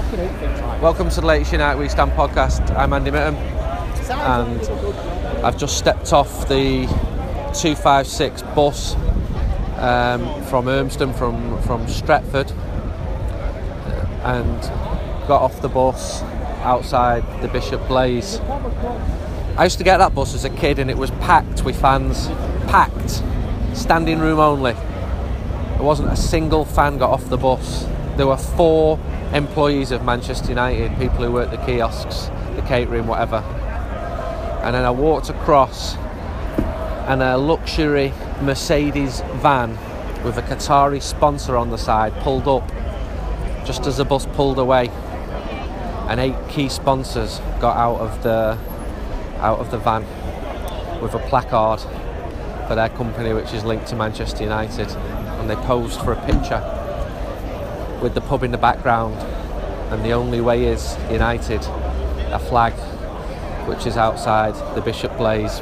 [0.00, 2.74] Welcome to the latest United We Stand podcast.
[2.74, 4.60] I'm Andy Mitten, and
[5.44, 6.86] I've just stepped off the
[7.52, 8.94] 256 bus
[9.76, 12.50] um, from Urmston, from, from Stretford,
[14.24, 14.62] and
[15.28, 16.22] got off the bus
[16.62, 18.40] outside the Bishop Blaize.
[19.58, 22.28] I used to get that bus as a kid, and it was packed with fans,
[22.68, 23.22] packed,
[23.74, 24.72] standing room only.
[24.72, 27.86] There wasn't a single fan got off the bus.
[28.16, 28.98] There were four
[29.32, 33.36] employees of Manchester United, people who worked the kiosks, the catering, whatever.
[34.62, 35.96] And then I walked across,
[37.06, 39.70] and a luxury Mercedes van
[40.24, 42.68] with a Qatari sponsor on the side pulled up
[43.64, 44.88] just as the bus pulled away.
[46.08, 48.58] And eight key sponsors got out of the
[49.38, 50.02] out of the van
[51.00, 51.80] with a placard
[52.68, 54.90] for their company, which is linked to Manchester United
[55.40, 56.79] and they posed for a picture
[58.00, 59.14] with the pub in the background
[59.92, 61.60] and the only way is United
[62.32, 62.72] a flag
[63.68, 65.60] which is outside the Bishop Blaize.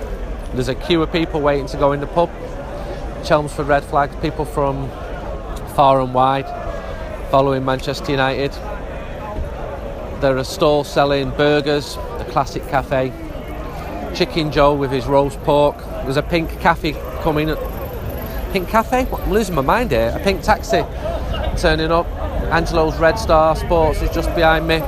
[0.52, 2.30] there's a queue of people waiting to go in the pub
[3.24, 4.88] Chelmsford red flags people from
[5.74, 6.46] far and wide
[7.30, 8.52] following Manchester United
[10.20, 13.12] there are stalls selling burgers the classic cafe
[14.14, 17.50] Chicken Joe with his roast pork there's a pink cafe coming
[18.52, 19.06] Pink Cafe?
[19.12, 20.10] I'm losing my mind here.
[20.16, 20.82] A pink taxi
[21.60, 22.06] turning up.
[22.50, 24.80] Angelo's Red Star Sports is just behind me.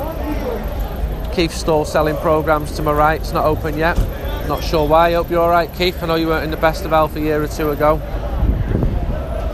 [1.34, 3.20] Keith's store selling programmes to my right.
[3.20, 3.98] It's not open yet.
[4.48, 5.12] Not sure why.
[5.12, 6.03] Hope you're alright, Keith.
[6.03, 7.97] I know you weren't in the best of health a year or two ago.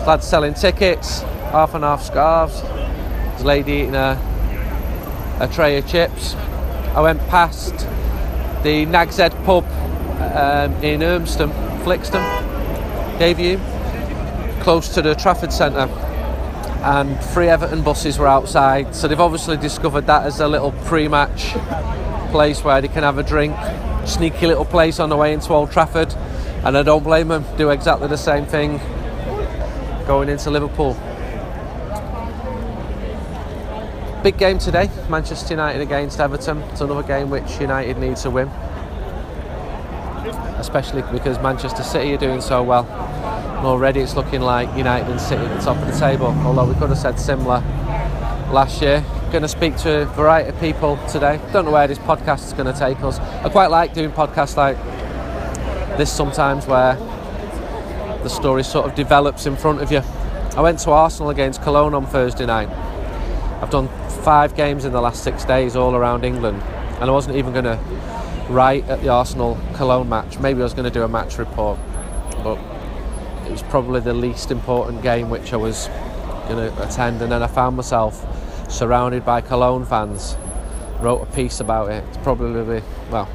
[0.06, 2.60] Lads selling tickets, half and half scarves.
[2.60, 4.16] A lady eating a,
[5.40, 6.34] a tray of chips.
[6.94, 7.74] I went past
[8.62, 11.50] the Nag's Head pub um, in Urmston,
[11.82, 12.22] Flixton.
[13.18, 13.60] Gave you
[14.62, 15.88] close to the Trafford Centre
[16.86, 21.52] and three Everton buses were outside so they've obviously discovered that as a little pre-match
[22.30, 23.56] place where they can have a drink.
[24.06, 26.14] Sneaky little place on the way into Old Trafford
[26.64, 28.78] and I don't blame them do exactly the same thing
[30.06, 30.94] going into Liverpool.
[34.22, 36.58] Big game today Manchester United against Everton.
[36.70, 38.48] It's another game which United needs to win
[40.58, 42.84] especially because Manchester City are doing so well
[43.66, 46.28] already it's looking like United and City at the top of the table.
[46.44, 47.60] Although we could have said similar
[48.50, 49.04] last year.
[49.32, 51.40] Going to speak to a variety of people today.
[51.52, 53.18] Don't know where this podcast is going to take us.
[53.18, 54.76] I quite like doing podcasts like
[55.98, 56.94] this sometimes, where
[58.22, 60.00] the story sort of develops in front of you.
[60.56, 62.68] I went to Arsenal against Cologne on Thursday night.
[63.60, 63.88] I've done
[64.22, 66.62] five games in the last six days all around England,
[67.00, 67.78] and I wasn't even going to
[68.48, 70.38] write at the Arsenal Cologne match.
[70.38, 71.78] Maybe I was going to do a match report,
[72.44, 72.58] but
[73.46, 75.88] it was probably the least important game which I was
[76.48, 78.24] going to attend, and then I found myself
[78.70, 80.36] surrounded by Cologne fans.
[81.00, 82.02] Wrote a piece about it.
[82.08, 83.28] It's probably well,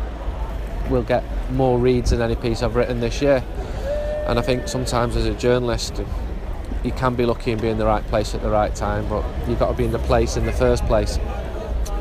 [0.89, 3.43] we'll get more reads than any piece I've written this year.
[4.27, 6.01] And I think sometimes as a journalist,
[6.83, 9.23] you can be lucky and be in the right place at the right time, but
[9.47, 11.19] you've got to be in the place in the first place.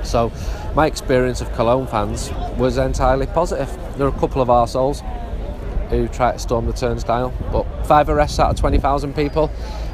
[0.03, 0.33] So,
[0.75, 3.69] my experience of Cologne fans was entirely positive.
[3.99, 5.03] There are a couple of arseholes
[5.91, 7.35] who try to storm the turnstile.
[7.53, 9.51] But five arrests out of 20,000 people,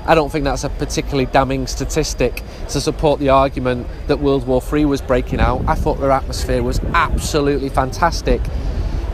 [0.07, 4.63] I don't think that's a particularly damning statistic to support the argument that World War
[4.73, 5.65] III was breaking out.
[5.67, 8.41] I thought their atmosphere was absolutely fantastic.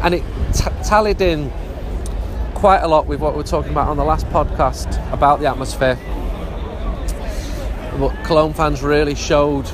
[0.02, 1.50] And it t- tallied in
[2.54, 5.46] quite a lot with what we were talking about on the last podcast about the
[5.46, 5.98] atmosphere.
[7.98, 9.70] But Cologne fans really showed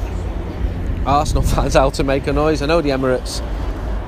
[1.06, 2.62] Arsenal fans how to make a noise.
[2.62, 3.42] I know the Emirates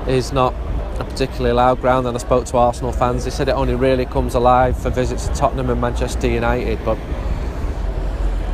[0.07, 0.53] is not
[1.01, 3.23] a particularly loud ground and I spoke to Arsenal fans.
[3.23, 6.97] They said it only really comes alive for visits to Tottenham and Manchester United, but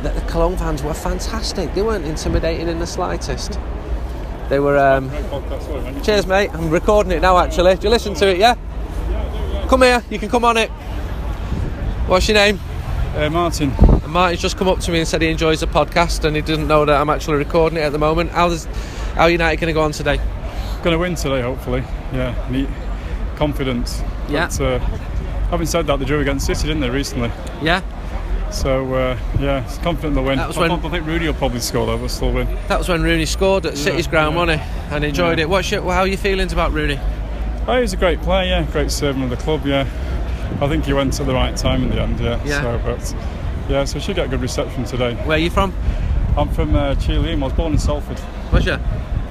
[0.02, 1.74] the, the Cologne fans were fantastic.
[1.74, 3.58] They weren't intimidating in the slightest.
[4.48, 4.78] They were.
[4.78, 5.10] Um,
[6.02, 6.50] cheers, mate.
[6.54, 7.36] I'm recording it now.
[7.36, 8.38] Actually, do you listen to it?
[8.38, 8.56] Yeah.
[9.68, 10.02] Come here.
[10.08, 10.70] You can come on it.
[12.06, 12.58] What's your name?
[13.14, 13.72] Uh, Martin.
[13.78, 16.40] And Martin's just come up to me and said he enjoys the podcast and he
[16.40, 18.30] doesn't know that I'm actually recording it at the moment.
[18.30, 18.64] How's
[19.14, 20.16] how United going to go on today?
[20.82, 21.82] Going to win today, hopefully.
[22.12, 22.68] Yeah, neat
[23.36, 24.02] confidence.
[24.28, 24.46] Yeah.
[24.48, 24.78] But, uh,
[25.50, 27.30] having said that, they drew against City, didn't they, recently?
[27.62, 27.82] Yeah.
[28.50, 30.38] So uh, yeah, it's confident they'll win.
[30.38, 32.46] That was I, when- I think Rudy will probably score though, but still win.
[32.68, 34.40] That was when Rooney scored at City's ground, yeah.
[34.40, 34.94] wasn't he?
[34.94, 35.44] And enjoyed Yeah.
[35.44, 35.48] it.
[35.50, 36.98] What's your, how are your feelings about Rooney?
[37.66, 39.86] Oh, he's a great player, yeah, great servant of the club, yeah.
[40.62, 42.42] I think he went at the right time in the end, yeah.
[42.46, 42.62] Yeah.
[42.62, 45.14] So, but yeah, so should get a good reception today.
[45.14, 45.74] Where are you from?
[46.38, 47.42] I'm from uh, Chearliam.
[47.42, 48.18] I was born in Salford.
[48.50, 48.78] Was you?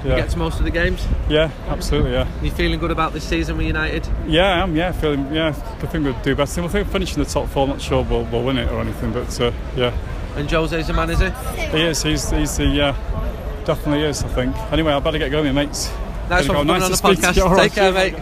[0.07, 1.05] You Yeah, get to most of the games?
[1.27, 2.27] yeah, absolutely, yeah.
[2.41, 4.07] You feeling good about this season with United?
[4.25, 4.73] Yeah, I am.
[4.75, 5.33] Yeah, feeling.
[5.33, 5.51] Yeah, I
[5.87, 6.63] think we'll do better.
[6.63, 7.67] I think finishing the top four.
[7.67, 9.93] Not sure we'll, we'll win it or anything, but uh, yeah,
[10.37, 11.29] And Jose's the man, is he?
[11.77, 12.01] he is.
[12.03, 14.23] He's he's the uh, definitely is.
[14.23, 14.55] I think.
[14.71, 15.91] Anyway, I better get going, mates.
[16.29, 16.73] Nice Gotta one go.
[16.73, 17.35] for coming Nice on to the speak to podcast.
[17.35, 17.43] you.
[17.43, 18.15] All Take care, mate.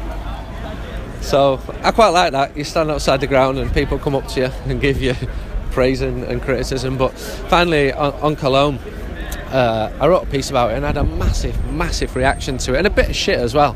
[1.22, 2.56] So I quite like that.
[2.58, 5.14] You stand outside the ground and people come up to you and give you
[5.72, 6.98] praise and, and criticism.
[6.98, 7.12] But
[7.50, 8.80] finally, on, on Cologne,
[9.48, 12.78] uh, I wrote a piece about it and had a massive, massive reaction to it
[12.80, 13.76] and a bit of shit as well.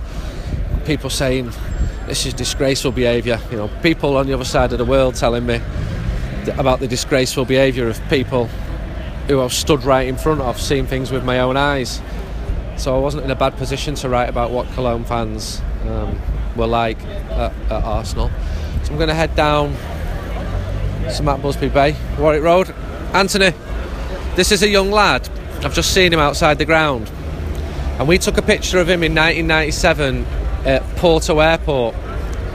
[0.86, 1.52] People saying
[2.08, 3.40] this is disgraceful behaviour.
[3.52, 5.62] You know, people on the other side of the world telling me
[6.58, 8.46] about the disgraceful behaviour of people
[9.28, 12.02] who I've stood right in front of, seeing things with my own eyes.
[12.78, 16.20] So I wasn't in a bad position to write about what Cologne fans um,
[16.56, 18.32] were like at, at Arsenal.
[18.84, 19.76] So I'm going to head down
[21.16, 22.74] to Matt Busby Way, Warwick Road.
[23.14, 23.54] Anthony,
[24.36, 25.30] this is a young lad.
[25.64, 27.10] I've just seen him outside the ground.
[28.00, 30.26] And we took a picture of him in 1997
[30.66, 31.96] at Porto Airport.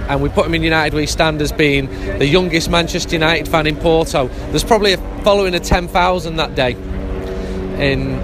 [0.08, 1.86] And we put him in United We Stand as being
[2.18, 4.28] the youngest Manchester United fan in Porto.
[4.50, 8.16] There's probably a following of 10,000 that day in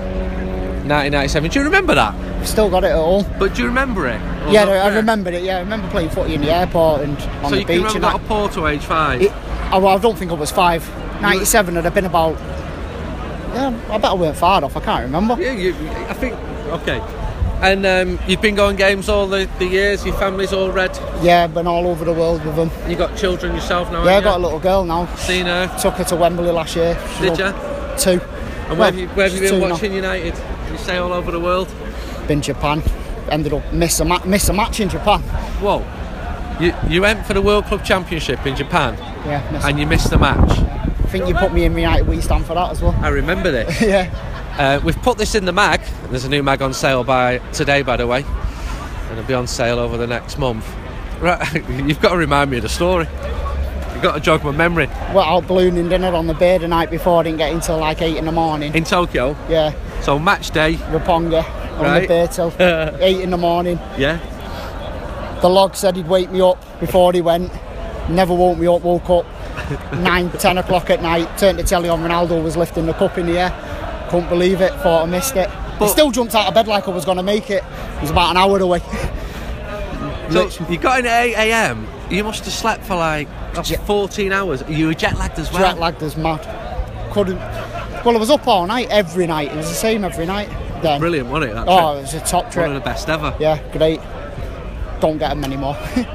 [0.88, 1.50] 1997.
[1.50, 2.46] Do you remember that?
[2.46, 3.24] Still got it at all.
[3.38, 4.20] But do you remember it?
[4.50, 4.68] Yeah, not?
[4.76, 5.42] I remembered it.
[5.42, 7.76] Yeah, I remember playing footy in the airport and on So the you beach.
[7.76, 8.20] remember And that that.
[8.22, 9.20] at Porto age five?
[9.22, 9.30] It,
[9.72, 10.86] oh, well, I don't think I was five.
[11.20, 12.36] 97 would have been about.
[13.54, 14.76] Yeah, I bet I weren't far off.
[14.76, 15.36] I can't remember.
[15.40, 15.74] Yeah, you,
[16.08, 16.34] I think.
[16.68, 17.00] Okay.
[17.62, 20.06] And um, you've been going games all the, the years.
[20.06, 20.96] Your family's all red.
[21.22, 22.70] Yeah, been all over the world with them.
[22.88, 24.02] You got children yourself now.
[24.04, 25.06] Yeah, I got a little girl now.
[25.16, 25.66] Seen her.
[25.78, 26.98] Took her to Wembley last year.
[27.18, 27.52] She's Did you?
[27.98, 28.20] Two.
[28.70, 29.70] And Well, where have you, where have you been two now.
[29.72, 30.34] watching United?
[30.70, 31.68] You say all over the world.
[32.28, 32.82] Been Japan.
[33.30, 35.20] Ended up miss a ma- miss a match in Japan.
[35.60, 35.84] Whoa.
[36.64, 40.18] You you went for the World Club Championship in Japan Yeah, and you missed the
[40.18, 40.58] match.
[41.10, 42.94] I think you put me in United We Stand for that as well.
[43.02, 43.82] I remember this.
[43.82, 44.08] yeah.
[44.56, 45.80] Uh, we've put this in the mag.
[46.10, 49.48] There's a new mag on sale by today, by the way, and it'll be on
[49.48, 50.64] sale over the next month.
[51.20, 53.08] Right, you've got to remind me of the story.
[53.92, 54.86] You've got to jog my memory.
[55.12, 57.18] Went out ballooning dinner on the bay the night before.
[57.18, 58.72] I Didn't get until like eight in the morning.
[58.72, 59.72] In Tokyo, Yeah,
[60.02, 61.42] so match day, Roppongi
[61.76, 62.02] on Right.
[62.02, 62.52] the bay till
[63.00, 63.80] eight in the morning.
[63.98, 64.20] yeah.
[65.40, 67.50] The log said he'd wake me up before he went.
[68.08, 68.82] Never woke me up.
[68.82, 69.26] Woke up
[70.00, 71.28] nine, ten o'clock at night.
[71.38, 72.00] Turned the telly on.
[72.00, 74.06] Ronaldo was lifting the cup in the air.
[74.10, 74.72] Couldn't believe it.
[74.82, 75.48] Thought I missed it.
[75.78, 77.62] But- I still jumped out of bed like I was going to make it.
[77.96, 78.80] It was about an hour away.
[80.30, 81.88] So you got in at 8 a.m.
[82.10, 84.62] You must have slept for like that's Jet- 14 hours.
[84.68, 85.62] You were jet lagged as well.
[85.72, 86.40] Jet lagged as mad.
[87.12, 87.38] Couldn't.
[88.04, 89.50] Well, I was up all night, every night.
[89.52, 90.48] It was the same every night.
[90.82, 91.00] Then.
[91.00, 91.54] Brilliant, wasn't it?
[91.54, 91.98] That Oh, trip?
[91.98, 92.66] it was a top trip.
[92.68, 93.34] One of the best ever.
[93.40, 94.00] Yeah, great.
[95.00, 95.76] Don't get them anymore.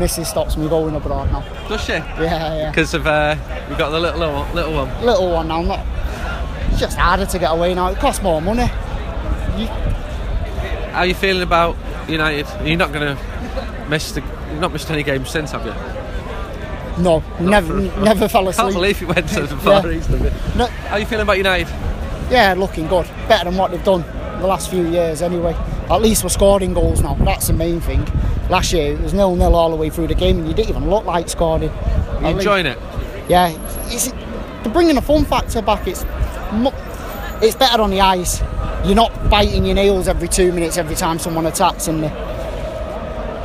[0.00, 0.26] Mrs.
[0.26, 1.40] stops me going abroad now.
[1.68, 1.92] Does she?
[1.92, 2.70] Yeah, yeah.
[2.70, 3.36] Because of uh,
[3.70, 5.04] you got the little little, little one.
[5.04, 5.86] Little one now, not.
[6.70, 7.88] It's just harder to get away now.
[7.88, 8.62] It costs more money.
[9.58, 11.76] You, How are you feeling about
[12.08, 12.46] United?
[12.66, 14.20] You're not going to miss the.
[14.50, 15.74] You've not missed any games since, have you?
[17.02, 18.74] no, never, for- never fell I can't asleep.
[18.74, 19.98] believe you went to the Far Yeah.
[19.98, 20.10] East.
[20.10, 20.32] Of it.
[20.56, 21.68] No, How are you feeling about United?
[22.30, 23.06] yeah, looking good.
[23.28, 24.02] Better than what they've done
[24.40, 25.54] the last few years, anyway.
[25.90, 27.14] At least we're scoring goals now.
[27.14, 28.02] That's the main thing.
[28.50, 30.70] Last year it was nil nil all the way through the game, and you didn't
[30.70, 31.70] even look like scoring.
[31.70, 32.78] Are you enjoying it?
[33.28, 33.56] Yeah,
[33.86, 35.86] it's, they're bringing the fun factor back.
[35.86, 36.04] It's
[37.42, 38.42] it's better on the ice.
[38.84, 42.08] You're not biting your nails every two minutes every time someone attacks, and the,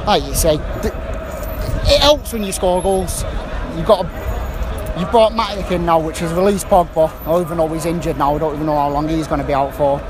[0.08, 3.24] like you say, it helps when you score goals.
[3.78, 7.12] You've got a, you brought Matic in now, which has released Pogba.
[7.22, 8.36] I don't even know he's injured now.
[8.36, 10.02] I don't even know how long he's going to be out for.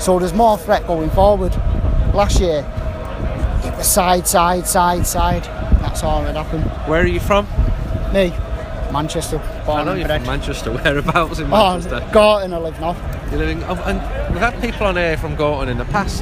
[0.00, 1.54] So there's more threat going forward.
[2.14, 2.64] Last year,
[3.78, 5.44] was side, side, side, side.
[5.80, 6.64] That's all that happened.
[6.88, 7.46] Where are you from?
[8.12, 8.30] Me,
[8.92, 10.72] Manchester, born I know you're from Manchester.
[10.84, 12.00] Whereabouts in oh, Manchester?
[12.02, 13.28] Oh, Gorton I live now.
[13.30, 16.18] You're living, oh, and we've had people on here from Gorton in the past.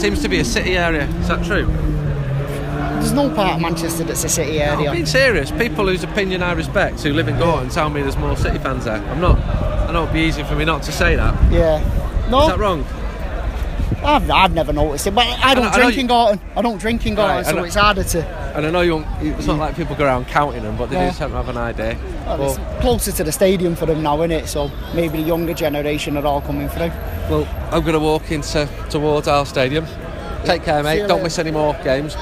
[0.00, 1.06] Seems to be a city area.
[1.20, 1.66] Is that true?
[1.66, 4.72] There's no part of Manchester that's a city area.
[4.72, 4.92] I'm area.
[4.92, 5.50] being serious.
[5.50, 8.84] People whose opinion I respect, who live in Gorton, tell me there's more City fans
[8.84, 8.96] there.
[8.96, 9.38] I'm not.
[9.38, 11.52] I know it'd be easy for me not to say that.
[11.52, 11.80] Yeah.
[12.24, 12.84] Is that wrong?
[14.06, 15.14] I've, I've never noticed it.
[15.14, 16.40] But I don't know- I drink in Gorton.
[16.56, 18.24] I don't drink in Gorton, Right, so it's harder to.
[18.56, 19.04] And I know you.
[19.20, 21.10] It's not like people go around counting them, but they Yeah.
[21.10, 21.96] do tend to have an idea.
[22.26, 24.46] Well, Well, it's closer to the stadium for them now, isn't it?
[24.48, 26.92] So maybe the younger generation are all coming through.
[27.28, 29.86] well, I'm going to walk into towards our stadium.
[30.44, 30.98] Take care, mate.
[31.00, 31.22] Don't later.
[31.24, 32.16] miss any more games.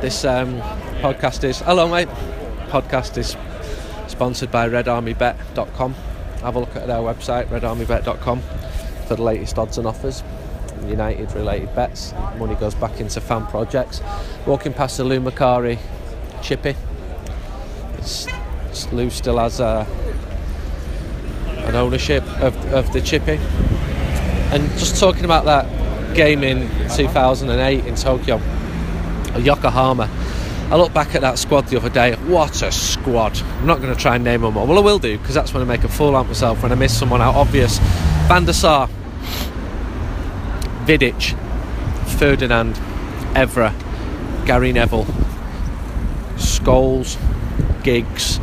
[0.00, 0.60] This um,
[1.00, 2.08] podcast is hello, mate.
[2.68, 3.36] Podcast is
[4.08, 5.94] sponsored by RedArmyBet.com.
[6.42, 8.40] Have a look at their website, RedArmyBet.com,
[9.06, 10.22] for the latest odds and offers.
[10.86, 12.12] United related bets.
[12.38, 14.00] Money goes back into fan projects.
[14.46, 15.78] Walking past the Lou Macari
[16.42, 16.74] chippy.
[17.98, 19.86] It's, it's- Lou still has uh,
[21.66, 23.38] an ownership of, of the chippy.
[24.52, 28.36] And just talking about that game in 2008 in Tokyo,
[29.38, 30.08] Yokohama.
[30.70, 32.14] I look back at that squad the other day.
[32.14, 33.40] What a squad!
[33.40, 34.66] I'm not going to try and name them all.
[34.66, 36.72] Well, I will do because that's when I make a fool out of myself when
[36.72, 37.78] I miss someone out obvious.
[38.28, 38.88] Van der Sar,
[40.86, 41.36] Vidic,
[42.18, 42.74] Ferdinand,
[43.34, 43.74] Evra,
[44.46, 45.04] Gary Neville,
[46.36, 47.16] Scholes,
[47.82, 48.38] Giggs,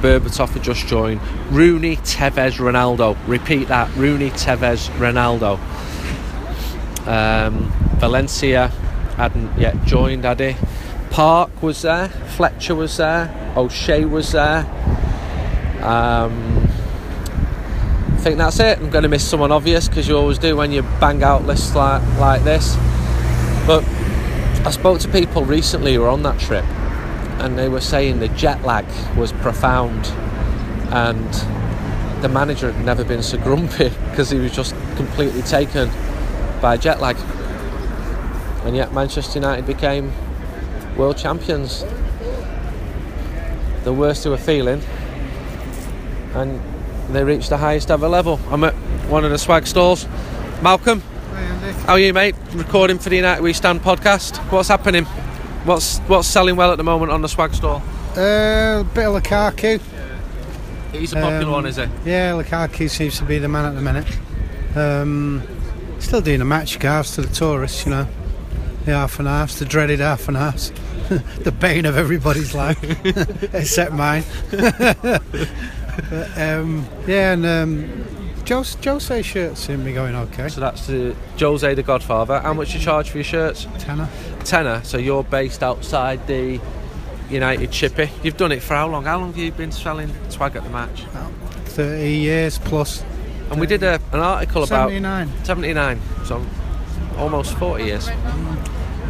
[0.00, 3.16] Berbatov had just joined, Rooney, Tevez, Ronaldo.
[3.26, 5.58] Repeat that: Rooney, Tevez, Ronaldo.
[7.06, 8.68] Um, Valencia
[9.16, 10.56] hadn't yet joined, had he?
[11.10, 14.66] Park was there, Fletcher was there, O'Shea was there.
[15.82, 16.57] Um,
[18.18, 18.80] I think that's it.
[18.80, 21.76] I'm going to miss someone obvious because you always do when you bang out lists
[21.76, 22.74] like, like this.
[23.64, 23.84] But
[24.66, 26.64] I spoke to people recently who were on that trip
[27.38, 28.84] and they were saying the jet lag
[29.16, 30.04] was profound
[30.92, 31.32] and
[32.20, 35.88] the manager had never been so grumpy because he was just completely taken
[36.60, 37.16] by jet lag.
[38.64, 40.12] And yet Manchester United became
[40.96, 41.84] world champions.
[43.84, 44.82] The worst they were feeling
[46.34, 46.60] and
[47.10, 48.38] they reached the highest ever level.
[48.50, 48.74] I'm at
[49.08, 50.06] one of the swag stalls.
[50.62, 51.00] Malcolm,
[51.86, 52.34] how are you, mate?
[52.52, 54.36] Recording for the United We Stand podcast.
[54.52, 55.04] What's happening?
[55.64, 57.82] What's what's selling well at the moment on the swag store?
[58.16, 59.80] Uh, a bit of Lukaku.
[60.92, 61.82] He's a popular Um, one, is he?
[62.04, 64.06] Yeah, Lukaku seems to be the man at the minute.
[64.74, 65.42] Um,
[65.98, 68.06] still doing the match scarves to the tourists, you know.
[68.86, 70.72] The half and halves, the dreaded half and halves.
[71.40, 72.78] the bane of everybody's life,
[73.54, 74.24] except mine.
[76.10, 78.04] but, um, yeah, and um,
[78.48, 80.48] Jose, Jose shirts seem to be going okay.
[80.48, 82.40] So that's the Jose the Godfather.
[82.40, 83.66] How much you charge for your shirts?
[83.78, 84.08] Tenner.
[84.44, 84.82] Tenner.
[84.84, 86.60] So you're based outside the
[87.28, 88.10] United Chippy.
[88.22, 89.04] You've done it for how long?
[89.04, 91.04] How long have you been selling swag at the match?
[91.64, 93.04] 30 years plus.
[93.50, 95.44] And we did a, an article about 79.
[95.44, 96.44] 79, so
[97.16, 98.08] almost 40 years.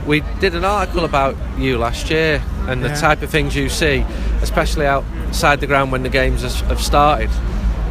[0.07, 2.95] We did an article about you last year and the Yeah.
[2.95, 4.05] type of things you see,
[4.43, 7.31] especially outside the ground when the games have started.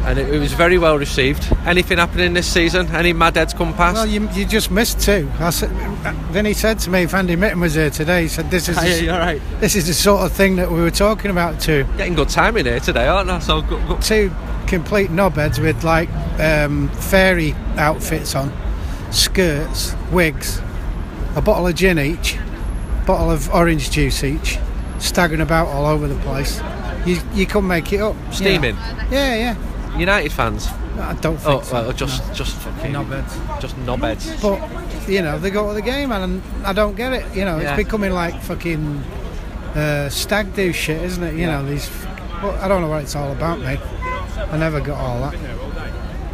[0.06, 1.46] And it, it was very well received.
[1.66, 2.86] Anything happening this season?
[2.94, 3.96] Any mad heads come past?
[3.96, 5.28] Well, you, you just missed two.
[5.40, 5.70] I said,
[6.32, 8.76] then he said to me, if Andy Mitten was here today, he said, "This is
[8.82, 9.42] yeah, the, you're right.
[9.60, 12.64] this is the sort of thing that we were talking about too." Getting good timing
[12.64, 13.40] here today, aren't I?
[13.40, 13.98] So go, go.
[13.98, 14.30] Two
[14.66, 16.08] complete knobheads with like
[16.38, 18.52] um, fairy outfits on,
[19.10, 20.60] skirts, wigs,
[21.36, 22.38] a bottle of gin each,
[23.06, 24.58] bottle of orange juice each,
[24.98, 26.60] staggering about all over the place.
[27.06, 28.14] You you couldn't make it up.
[28.16, 28.30] you know.
[28.32, 28.76] Steaming.
[29.10, 29.96] Yeah, yeah.
[29.98, 30.68] United fans.
[30.98, 31.74] I don't Oh, think so.
[31.74, 33.60] well, just just fucking knobheads.
[33.60, 34.40] just knobheads.
[34.42, 37.24] But you know, they go to the game and I don't get it.
[37.34, 37.70] You know, Yeah.
[37.74, 39.02] it's becoming like fucking
[39.76, 41.34] uh, stag do shit, isn't it?
[41.34, 41.60] You Yeah.
[41.62, 41.88] know, these.
[42.42, 43.80] Well, I don't know what it's all about, mate.
[44.52, 45.34] I never got all that.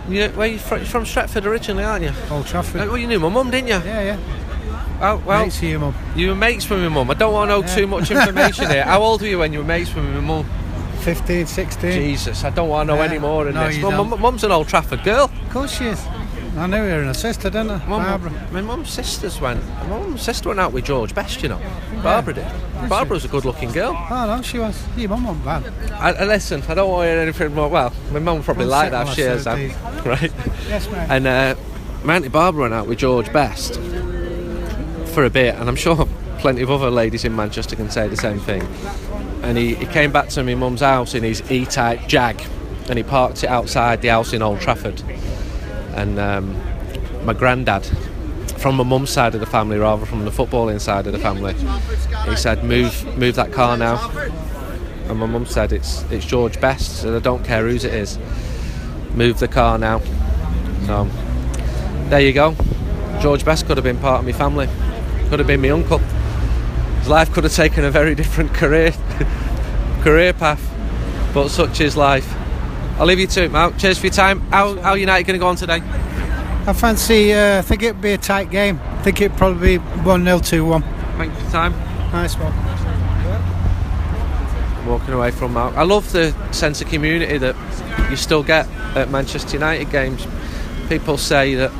[0.08, 2.12] You, where you from, you're from Stratford originally, aren't you?
[2.30, 2.88] Old Trafford.
[2.88, 3.80] Well, you knew my mum, didn't you?
[3.86, 4.16] Yeah, yeah.
[5.06, 5.94] Oh, well, Mates your mum.
[6.16, 7.10] you were mates with my mum.
[7.10, 8.84] I don't want to know too much information here.
[8.92, 10.46] How old were you when you were mates with my mum?
[11.00, 11.92] 15, 16.
[11.92, 13.10] Jesus, I don't want to know Yeah.
[13.10, 13.78] any more than No, this.
[13.82, 15.24] Mum, mum's an old Trafford girl.
[15.24, 16.00] Of course she is.
[16.56, 17.78] I knew her and her sister, didn't I?
[17.86, 18.32] Mum, Barbara.
[18.52, 19.62] my mum's sisters went.
[19.80, 21.60] My mum's sister went out with George Best, you know.
[22.02, 22.46] Barbara did.
[22.88, 23.94] Barbara was a good-looking girl.
[24.10, 24.80] Oh, no, she was.
[24.96, 25.92] Your mum wasn't bad.
[26.00, 26.62] I, I listen.
[26.68, 27.68] I don't want to hear anything more.
[27.68, 29.08] Well, my mum probably One like that.
[29.14, 30.32] She I'll has that, serve right?
[30.68, 31.06] Yes, mate.
[31.10, 31.54] And uh,
[32.04, 33.80] my auntie Barbara went out with George Best
[35.14, 38.16] for a bit, and I'm sure plenty of other ladies in Manchester can say the
[38.16, 38.62] same thing.
[39.42, 42.42] And he, he came back to my mum's house in his E-Type Jag,
[42.88, 45.00] and he parked it outside the house in Old Trafford.
[45.94, 46.60] And um,
[47.24, 47.86] my granddad,
[48.58, 51.54] from my mum's side of the family rather from the footballing side of the family,
[52.28, 54.10] he said, "Move, move that car now."
[55.08, 58.18] And my mum said, "It's it's George Best," and "I don't care whose it is.
[59.14, 60.00] Move the car now."
[60.86, 61.08] So
[62.08, 62.56] there you go.
[63.20, 64.68] George Best could have been part of my family.
[65.28, 65.98] Could have been my uncle.
[66.98, 68.92] His life could have taken a very different career
[70.02, 70.62] career path,
[71.32, 72.32] but such is life.
[72.98, 73.76] I'll leave you to it, Mark.
[73.76, 74.40] Cheers for your time.
[74.50, 75.82] How how United going to go on today?
[76.66, 78.80] I fancy, uh, I think it'd be a tight game.
[78.82, 80.82] I think it'd probably be 1 0 2 1.
[80.82, 81.72] Thanks for your time.
[82.10, 82.74] Nice one.
[84.86, 85.74] walking away from Mark.
[85.76, 87.56] I love the sense of community that
[88.10, 90.26] you still get at Manchester United games.
[90.88, 91.72] People say that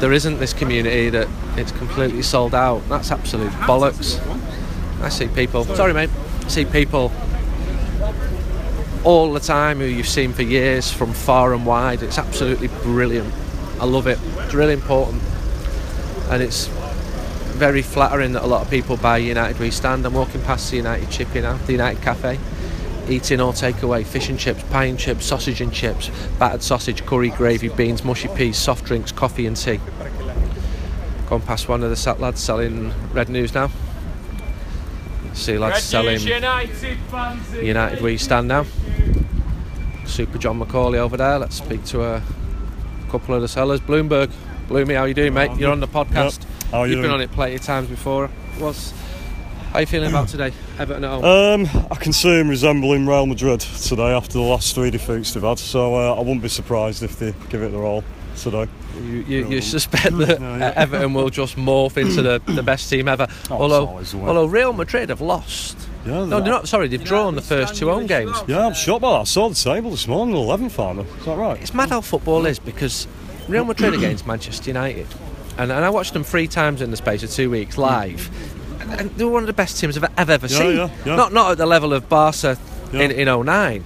[0.00, 2.82] there isn't this community, that it's completely sold out.
[2.88, 4.20] That's absolute bollocks.
[5.02, 6.10] I see people, sorry mate,
[6.44, 7.12] I see people
[9.04, 12.02] all the time who you've seen for years from far and wide.
[12.02, 13.32] It's absolutely brilliant.
[13.80, 14.18] I love it.
[14.38, 15.22] It's really important.
[16.28, 16.66] And it's
[17.56, 20.04] very flattering that a lot of people buy United We Stand.
[20.04, 22.38] I'm walking past the United Chippy now, the United Cafe,
[23.08, 27.30] eating or takeaway fish and chips, pie and chips, sausage and chips, battered sausage, curry,
[27.30, 29.80] gravy, beans, mushy peas, soft drinks, coffee and tea.
[31.28, 33.70] Gone past one of the sat lads selling Red News now.
[35.34, 37.52] See lads selling United fans.
[37.54, 38.64] United We Stand now.
[40.06, 41.38] Super John McCauley over there.
[41.38, 42.22] Let's speak to a
[43.06, 43.80] a couple of the sellers.
[43.80, 44.30] Bloomberg,
[44.68, 45.50] Bloomy, how you doing, mate?
[45.58, 46.44] You're on the podcast.
[46.70, 48.28] How are you You've been on it plenty of times before.
[48.58, 48.92] What's
[49.72, 50.52] how you feeling about today?
[50.78, 51.24] Everton at home.
[51.66, 55.42] Um, I can see him resembling Real Madrid today after the last three defeats they've
[55.42, 58.02] had, so uh, I wouldn't be surprised if they give it their all
[58.36, 58.68] today.
[59.00, 60.68] You, you, you suspect that No, yeah.
[60.68, 63.26] uh, Everton will just morph into the, the best team ever.
[63.50, 65.76] Oh, although, always although Real Madrid have lost.
[66.04, 66.68] Yeah, No, they're not.
[66.68, 68.36] Sorry, they've drawn the first two home games.
[68.46, 69.20] Yeah, I'm shocked by that.
[69.20, 71.04] I saw the table this morning, 11 final.
[71.04, 71.60] Is that right?
[71.60, 73.06] It's mad how football is because
[73.48, 75.06] Real Madrid against Manchester United,
[75.58, 78.30] and, and I watched them three times in the space of two weeks live,
[78.80, 80.76] and, and they were one of the best teams I've ever ever Yeah, seen.
[80.76, 81.16] yeah, yeah.
[81.16, 82.56] Not not at the level of Barca
[82.92, 83.00] Yeah.
[83.00, 83.84] in, in 09.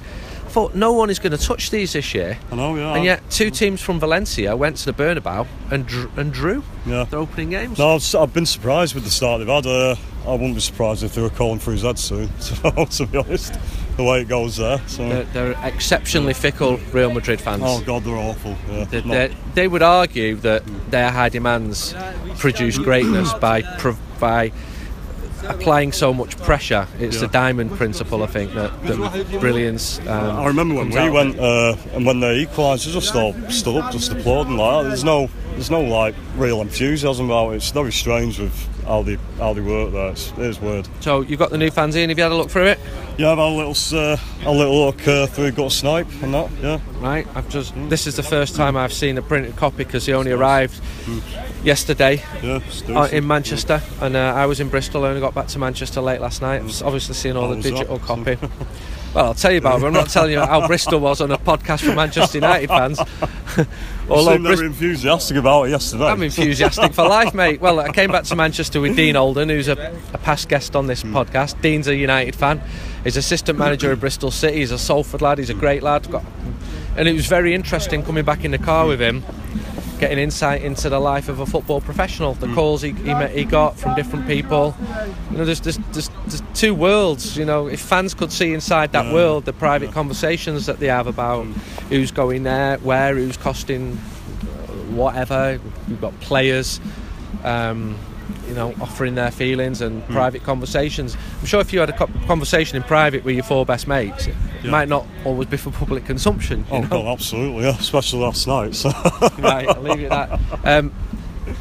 [0.50, 2.96] I thought no one is going to touch these this year, I know, yeah.
[2.96, 7.04] and yet two teams from Valencia went to the Bernabeu and dr- and drew yeah.
[7.04, 7.78] their opening games.
[7.78, 9.64] No, I've, been surprised with the start they've had.
[9.64, 9.94] Uh,
[10.26, 13.18] I wouldn't be surprised if they were calling for his head soon, so, to be
[13.18, 13.54] honest,
[13.96, 14.82] the way it goes there.
[14.88, 15.08] So.
[15.08, 17.62] They're, they're exceptionally fickle Real Madrid fans.
[17.64, 18.56] Oh, God, they're awful.
[18.68, 18.84] Yeah.
[18.86, 21.94] They- they, they would argue that their high demands
[22.38, 24.50] produce greatness by prov- by
[25.54, 26.86] applying so much pressure.
[26.98, 29.98] It's the diamond principle, I think, that, that brilliance.
[30.00, 33.76] Um, I remember when we went uh, and when they equalised, they just all stood
[33.76, 34.88] up, just applauding like that.
[34.88, 37.56] There's no, there's no like real enthusiasm about it.
[37.56, 40.10] It's very strange with how they how they work there.
[40.10, 40.88] It's, it is weird.
[41.00, 42.08] So you've got the new fanzine.
[42.08, 42.78] Have you had a look through it?
[43.20, 46.32] Yeah, I've had a little uh, a little look uh, through Got a Snipe and
[46.32, 46.50] that.
[46.62, 47.26] Yeah, Right.
[47.34, 47.74] I've just.
[47.90, 50.80] This is the first time I've seen a printed copy because he only arrived
[51.62, 52.60] yesterday yeah.
[52.88, 55.04] uh, in Manchester, and uh, I was in Bristol.
[55.04, 56.62] I only got back to Manchester late last night.
[56.62, 58.38] I've obviously seen all the digital copy.
[59.14, 59.86] Well, I'll tell you about it.
[59.86, 63.00] I'm not telling you how Bristol was on a podcast for Manchester United fans.
[64.10, 66.06] You Although seemed Bris- very enthusiastic about it yesterday.
[66.06, 67.60] I'm enthusiastic for life, mate.
[67.60, 70.88] Well, I came back to Manchester with Dean Holden, who's a, a past guest on
[70.88, 71.60] this podcast.
[71.62, 72.60] Dean's a United fan.
[73.04, 74.58] He's assistant manager of Bristol City.
[74.58, 75.38] He's a Salford lad.
[75.38, 76.10] He's a great lad.
[76.10, 76.24] Got,
[76.96, 79.22] and it was very interesting coming back in the car with him,
[79.98, 82.34] getting insight into the life of a football professional.
[82.34, 84.76] The calls he, he, met, he got from different people.
[85.30, 87.36] You know, there's, there's, there's, there's two worlds.
[87.36, 91.06] You know, if fans could see inside that world, the private conversations that they have
[91.06, 91.46] about
[91.88, 93.96] who's going there, where, who's costing
[94.90, 95.60] whatever.
[95.88, 96.80] We've got players,
[97.44, 97.96] um,
[98.50, 100.12] you know, offering their feelings and Hmm.
[100.12, 101.16] private conversations.
[101.40, 101.92] I'm sure if you had a
[102.26, 104.34] conversation in private with your four best mates, it
[104.64, 104.70] Yeah.
[104.72, 106.64] might not always be for public consumption.
[106.68, 106.88] You Oh, know?
[106.88, 107.78] God, absolutely, yeah.
[107.78, 108.74] Especially last night.
[108.74, 108.88] So.
[109.38, 110.78] right, I'll leave it at that.
[110.78, 110.92] Um,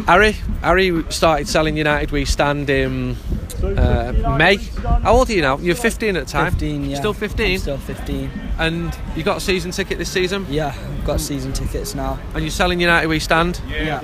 [0.07, 3.15] Harry, Harry started selling United We Stand in
[3.63, 4.55] uh, May.
[4.57, 5.57] How old are you now?
[5.57, 6.51] You're 15 at the time.
[6.51, 6.97] 15, yeah.
[6.97, 7.51] Still 15?
[7.53, 8.31] I'm still 15.
[8.59, 10.45] And you got a season ticket this season?
[10.49, 12.19] Yeah, I've got season tickets now.
[12.33, 13.61] And you're selling United We Stand?
[13.69, 13.99] Yeah,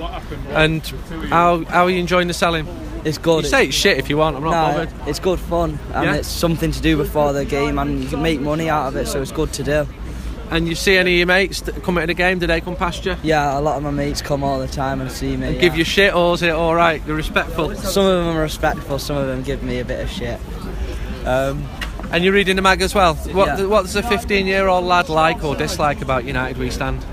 [0.50, 0.82] And
[1.30, 2.66] how, how are you enjoying the selling?
[3.04, 3.44] it's good.
[3.44, 5.08] You say it's shit if you want, I'm not Nah, bothered.
[5.08, 6.14] it's good fun and Yeah?
[6.16, 9.06] it's something to do before the game and you can make money out of it,
[9.06, 9.86] so it's good to do.
[10.50, 12.76] And you see any of your mates that come into the game, do they come
[12.76, 13.16] past you?
[13.22, 15.54] Yeah, a lot of my mates come all the time and see me.
[15.54, 15.74] Give yeah.
[15.74, 17.04] you shit or is it alright?
[17.04, 17.74] They're respectful.
[17.74, 20.40] Some of them are respectful, some of them give me a bit of shit.
[21.26, 21.64] Um,
[22.12, 23.14] And you're reading the mag as well.
[23.14, 23.66] What, Yeah.
[23.66, 27.04] what does a 15 year old lad like or dislike about United We Stand?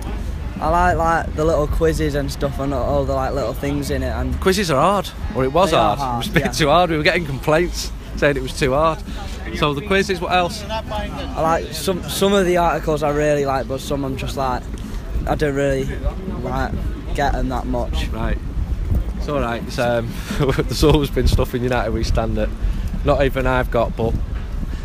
[0.62, 4.04] I like like the little quizzes and stuff and all the like little things in
[4.04, 6.13] it and Quizzes are hard, or it was are hard.
[6.13, 6.52] It was a bit yeah.
[6.52, 6.91] too hard.
[6.91, 8.99] We were getting complaints saying it was too hard.
[9.58, 10.63] So the quizzes, what else?
[10.63, 14.63] I like some some of the articles I really like, but some I'm just like
[15.28, 15.86] I don't really
[16.41, 16.71] like
[17.15, 18.08] get them that much.
[18.08, 18.38] Right.
[19.17, 19.63] It's all right.
[19.63, 22.49] It's, um, there's always been stuff in United we stand that
[23.06, 24.13] not even I've got, but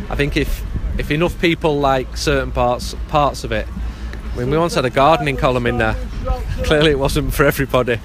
[0.09, 0.63] I think if
[0.97, 3.67] if enough people like certain parts parts of it,
[4.33, 5.95] I mean, we once had a gardening column in there.
[6.63, 7.99] Clearly, it wasn't for everybody.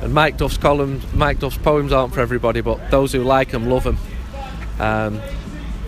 [0.00, 3.68] And Mike Duff's columns, Mike Duff's poems aren't for everybody, but those who like them
[3.68, 3.98] love them.
[4.78, 5.20] Um,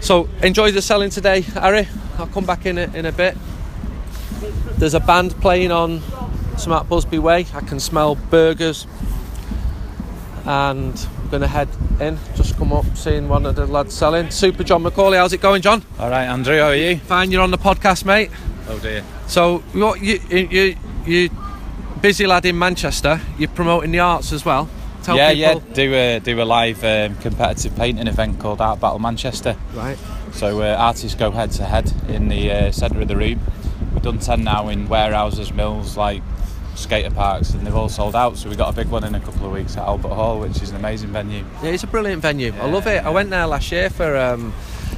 [0.01, 1.89] so enjoy the selling today, Harry.
[2.19, 3.37] I'll come back in a, in a bit.
[4.79, 6.03] There's a band playing on
[6.57, 7.47] some at Busby Way.
[7.55, 8.87] I can smell burgers.
[10.47, 11.69] And I'm going to head
[12.01, 12.19] in.
[12.35, 14.31] Just come up, seeing one of the lads selling.
[14.31, 15.17] Super John McCauley.
[15.17, 15.85] How's it going, John?
[15.99, 16.97] All right, Andrew, how are you?
[16.97, 17.31] Fine.
[17.31, 18.31] You're on the podcast, mate.
[18.69, 19.05] Oh dear.
[19.27, 21.31] So what you you you
[22.01, 23.21] busy lad in Manchester.
[23.39, 24.69] You're promoting the arts as well.
[25.03, 25.63] Tell yeah, people.
[25.69, 25.75] yeah.
[25.75, 29.57] Do a do a live um, competitive painting event called Art Battle Manchester.
[29.75, 29.99] Right.
[30.33, 33.41] So uh, artists go head to head in the uh, centre of the room.
[33.93, 36.23] We've done ten now in warehouses, mills, like
[36.77, 38.37] skater parks, and they've all sold out.
[38.37, 40.63] So we got a big one in a couple of weeks at Albert Hall, which
[40.63, 41.45] is an amazing venue.
[41.63, 42.55] Yeah, it's a brilliant venue.
[42.61, 43.05] I love it.
[43.05, 44.53] I went there last year for um,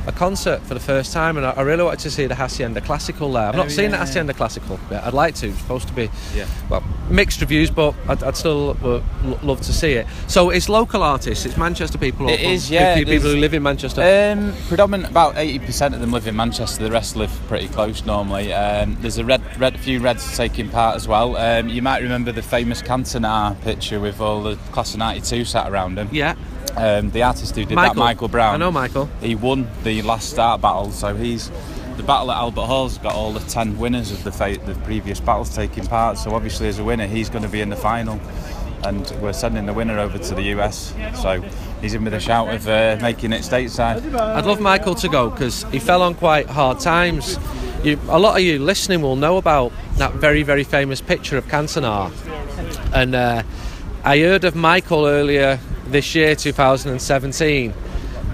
[0.07, 2.81] a concert for the first time, and I, I really wanted to see the Hacienda
[2.81, 3.49] Classical there.
[3.49, 4.05] I've not Oh, seen the yeah.
[4.05, 5.05] Hacienda Classical yet.
[5.05, 5.49] I'd like to.
[5.49, 6.47] It's supposed to be Yeah.
[6.69, 10.07] well mixed reviews, but I'd, I'd still uh, lo- love to see it.
[10.27, 11.45] So it's local artists.
[11.47, 12.29] It's Manchester people.
[12.29, 14.03] It is, yeah, People, people who live in Manchester.
[14.03, 16.83] Um, predominant about eighty percent of them live in Manchester.
[16.83, 18.53] The rest live pretty close normally.
[18.53, 21.37] Um, there's a red, red, few Reds taking part as well.
[21.37, 25.71] Um, you might remember the famous Cantona picture with all the class of '92 sat
[25.71, 26.09] around him.
[26.11, 26.35] yeah,
[26.77, 27.95] Um, the artist who did Michael.
[27.95, 28.55] that, Michael Brown.
[28.55, 29.09] I know Michael.
[29.21, 31.51] He won the last start battle, so he's
[31.97, 35.21] the battle at Albert Hall's got all the ten winners of the fa- the previous
[35.21, 36.19] battles taking part.
[36.19, 38.19] So obviously, as a winner, he's going to be in the final,
[38.85, 40.95] and we're sending the winner over to the US.
[41.21, 41.45] So
[41.81, 44.15] he's in with a shout of uh, making it stateside.
[44.15, 47.39] I'd love Michael to go because he fell on quite hard times.
[47.85, 51.45] You, a lot of you listening will know about that very, very famous picture of
[51.47, 52.13] Cantona.
[52.95, 53.43] And uh,
[54.05, 55.59] I heard of Michael earlier
[55.93, 57.73] this year, 2017,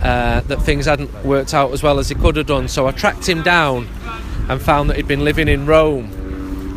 [0.02, 2.68] uh, that things hadn't worked out as well as he could have done.
[2.68, 3.88] So I tracked him down
[4.48, 6.14] and found that he'd been living in Rome.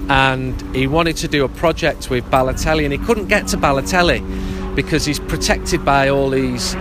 [0.09, 4.75] And he wanted to do a project with Balotelli and he couldn't get to Balotelli
[4.75, 6.75] because he's protected by all these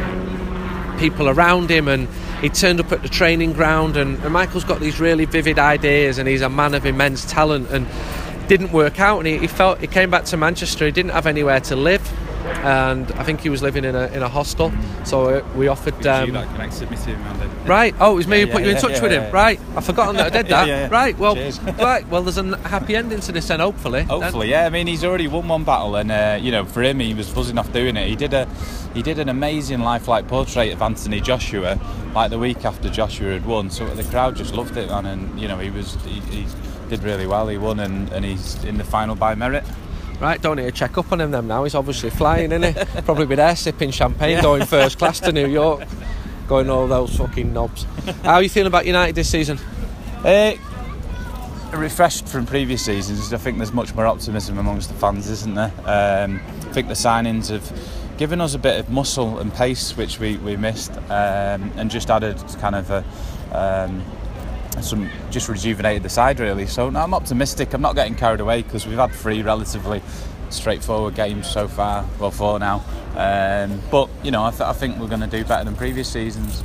[0.99, 1.87] people around him.
[1.87, 2.09] And
[2.41, 6.19] he turned up at the training ground and, and Michael's got these really vivid ideas
[6.19, 7.87] and he's a man of immense talent and
[8.49, 9.19] didn't work out.
[9.19, 10.87] And he, he felt he came back to Manchester.
[10.87, 12.03] He didn't have anywhere to live
[12.63, 14.73] and I think he was living in a, in a hostel
[15.05, 17.67] so uh, we offered um, me to him.
[17.67, 17.95] Right.
[18.01, 19.33] Oh, it was me Yeah, who put yeah, you in touch yeah, with him.
[19.33, 19.61] Right.
[19.77, 20.91] I've forgotten that I did that.
[20.91, 21.19] Right.
[21.19, 21.35] Well.
[21.35, 21.61] Cheers.
[21.79, 22.07] right.
[22.09, 23.61] Well, there's a happy ending to this then.
[23.61, 24.03] Hopefully.
[24.05, 24.67] Hopefully, yeah.
[24.67, 27.29] I mean, he's already won one battle, and uh, you know, for him, he was
[27.31, 28.09] buzzing off doing it.
[28.09, 28.49] He did a,
[28.95, 31.79] he did an amazing lifelike portrait of Anthony Joshua,
[32.15, 33.71] like the week after Joshua had won.
[33.71, 35.07] So the crowd just loved it, man.
[35.07, 36.47] And you know, he was, he, he
[36.89, 37.49] did really well.
[37.49, 39.65] He won, and, and he's in the final by merit.
[40.21, 40.41] Right.
[40.41, 41.49] Don't need to check up on him then.
[41.49, 43.01] Now he's obviously flying, isn't he?
[43.03, 45.87] Probably be there sipping champagne, going first class to New York,
[46.47, 47.85] going all those fucking knobs.
[48.23, 49.59] How are you feeling about United this season?
[50.25, 50.53] Uh,
[51.73, 53.33] refreshed from previous seasons.
[53.33, 55.73] I think there's much more optimism amongst the fans, isn't there?
[55.85, 57.73] Um, I think the signings have
[58.19, 62.11] given us a bit of muscle and pace, which we, we missed, um, and just
[62.11, 63.05] added kind of a.
[63.53, 64.05] Um,
[64.83, 68.63] some just rejuvenated the side really so no, I'm optimistic I'm not getting carried away
[68.63, 70.03] because we've had three relatively
[70.51, 72.83] straightforward games so far well four now
[73.17, 76.09] um, but you know I, th- I think we're going to do better than previous
[76.11, 76.63] seasons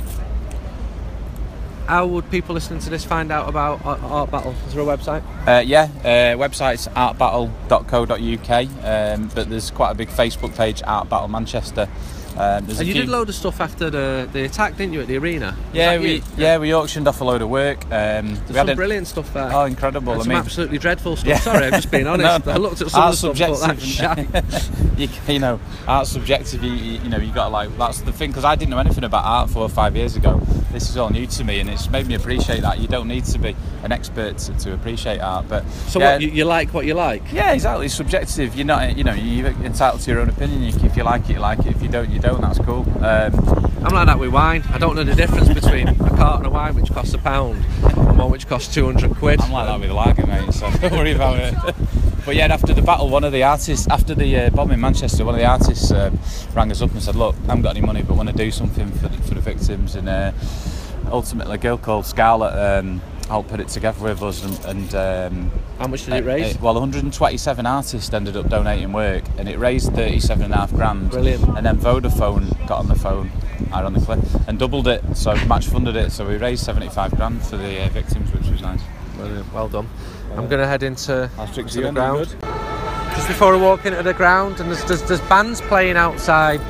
[1.86, 4.56] How would people listening to this find out about Art, Battle?
[4.66, 5.22] Is there a website?
[5.46, 8.50] Uh, yeah, uh, website's artbattle.co.uk,
[8.84, 11.88] um, but there's quite a big Facebook page, Art Battle Manchester.
[12.38, 15.06] Um, And you few- did load of stuff after the, the attack, didn't you, at
[15.06, 15.56] the arena?
[15.56, 16.22] Was yeah, we you?
[16.36, 17.78] yeah we auctioned off a load of work.
[17.86, 19.48] Um, we There's had some a- brilliant stuff there.
[19.52, 20.12] Oh, incredible!
[20.12, 21.28] And I some mean, absolutely dreadful stuff.
[21.28, 21.38] Yeah.
[21.40, 22.46] Sorry, I'm just being honest.
[22.46, 23.82] No, I looked at some of the stuff, subjective.
[23.82, 24.98] shite.
[24.98, 26.62] you, you know, art's subjective.
[26.62, 28.78] You, you, you know, you got to like that's the thing because I didn't know
[28.78, 30.40] anything about art four or five years ago.
[30.72, 32.78] This is all new to me, and it's made me appreciate that.
[32.80, 36.20] You don't need to be an expert to, to appreciate art, but So yeah, what,
[36.20, 37.22] you, you like what you like?
[37.32, 37.86] Yeah, exactly.
[37.86, 38.54] It's subjective.
[38.54, 40.62] You're not, you know, you're entitled to your own opinion.
[40.84, 41.68] If you like it, you like it.
[41.68, 42.25] If you don't, you don't.
[42.34, 42.84] And that's cool.
[43.04, 44.64] Um, I'm like that with wine.
[44.70, 47.64] I don't know the difference between a carton of wine which costs a pound
[47.96, 49.40] and one which costs 200 quid.
[49.40, 50.52] I'm like that with the lager, mate.
[50.52, 51.54] So don't worry about it.
[52.24, 55.24] But yeah, after the battle, one of the artists, after the uh, bomb in Manchester,
[55.24, 56.18] one of the artists um,
[56.54, 58.50] rang us up and said, "Look, I haven't got any money, but want to do
[58.50, 60.32] something for the, for the victims." And uh,
[61.12, 65.50] ultimately, a girl called Scarlett um, helped put it together with us, and, and um,
[65.78, 66.56] How much did it raise?
[66.56, 70.72] Uh, well, 127 artists ended up donating work, and it raised 37 and a half
[70.72, 71.10] grand.
[71.10, 71.44] Brilliant.
[71.56, 73.30] And then Vodafone got on the phone,
[73.72, 75.02] ironically, and doubled it.
[75.16, 76.12] So match funded it.
[76.12, 78.80] So we raised 75 grand for the uh, victims, which was nice.
[79.16, 79.52] Brilliant.
[79.52, 79.88] Well done.
[80.32, 82.36] I'm going to head into I'll fix to it the ground.
[83.14, 86.60] Just before I walk into the ground, and there's, there's, there's bands playing outside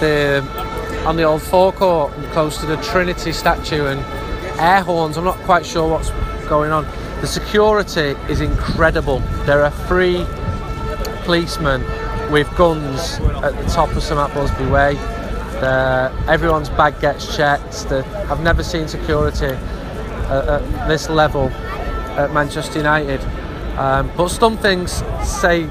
[0.00, 0.46] the
[1.06, 4.00] on the old forecourt close to the Trinity statue and
[4.58, 5.16] air horns.
[5.16, 6.10] I'm not quite sure what's
[6.48, 6.84] going on.
[7.20, 9.20] The security is incredible.
[9.46, 10.26] There are three
[11.24, 11.82] policemen
[12.32, 14.96] with guns at the top of St Matt Busby Way.
[16.28, 17.86] Everyone's bag gets checked.
[17.92, 21.48] I've never seen security at, at this level
[22.18, 23.20] at Manchester United.
[23.78, 25.68] Um, but some things say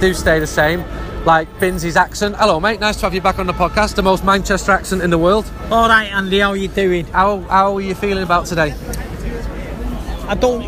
[0.00, 0.84] do stay the same,
[1.24, 2.36] like Binsley's accent.
[2.36, 2.80] Hello, mate.
[2.80, 3.94] Nice to have you back on the podcast.
[3.94, 5.50] The most Manchester accent in the world.
[5.70, 7.06] All right, Andy, how are you doing?
[7.06, 8.74] How how are you feeling about today?
[10.26, 10.62] I don't,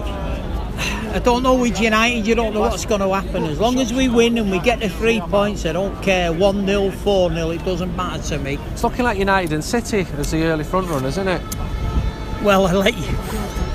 [1.15, 2.27] I don't know with United.
[2.27, 3.45] You don't know what's going to happen.
[3.45, 6.33] As long as we win and we get the three points, I don't care.
[6.33, 8.59] One 0 four 0 It doesn't matter to me.
[8.73, 11.43] It's looking like United and City as the early front runners, isn't it?
[12.43, 13.17] Well, I let you.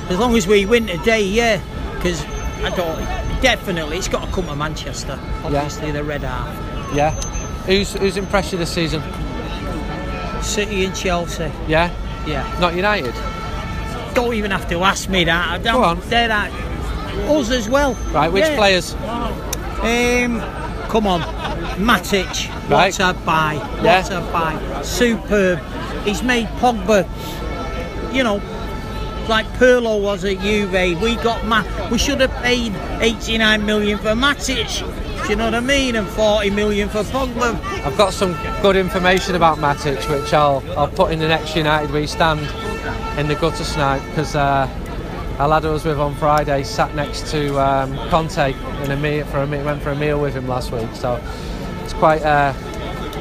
[0.09, 1.61] As long as we win today, yeah.
[1.95, 2.23] Because
[2.63, 3.41] I don't.
[3.41, 5.19] Definitely, it's got to come to Manchester.
[5.43, 6.70] Obviously, the red half.
[6.93, 7.11] Yeah.
[7.65, 9.01] Who's who's impressed you this season?
[10.41, 11.51] City and Chelsea.
[11.67, 11.91] Yeah.
[12.25, 12.57] Yeah.
[12.59, 13.13] Not United.
[14.13, 15.49] Don't even have to ask me that.
[15.51, 15.99] I don't, Go on.
[16.09, 16.51] They're that.
[17.29, 17.93] Us as well.
[18.11, 18.55] Right, which Yeah.
[18.55, 18.93] players?
[18.95, 20.39] Um,
[20.89, 21.21] come on,
[21.77, 22.49] Matic.
[22.69, 22.97] Right.
[22.97, 23.53] What a buy!
[23.83, 24.01] Yeah.
[24.03, 24.81] What a buy!
[24.83, 25.59] Superb.
[26.05, 27.07] He's made Pogba.
[28.13, 28.41] You know,
[29.29, 31.01] like Pirlo was at Juve.
[31.01, 34.67] We got Ma- We should have paid 89 million for Matic.
[35.23, 35.95] Do you know what I mean?
[35.95, 37.55] And 40 million for Pogba.
[37.85, 41.91] I've got some good information about Matic, which I'll I'll put in the next United
[41.91, 42.41] we stand
[43.17, 44.67] in the gutter tonight because uh,
[45.39, 48.53] a lad I was with on Friday sat next to um, Conte
[48.83, 50.89] in a meal for a meal, went for a meal with him last week.
[50.95, 51.21] So
[51.83, 52.51] it's quite uh,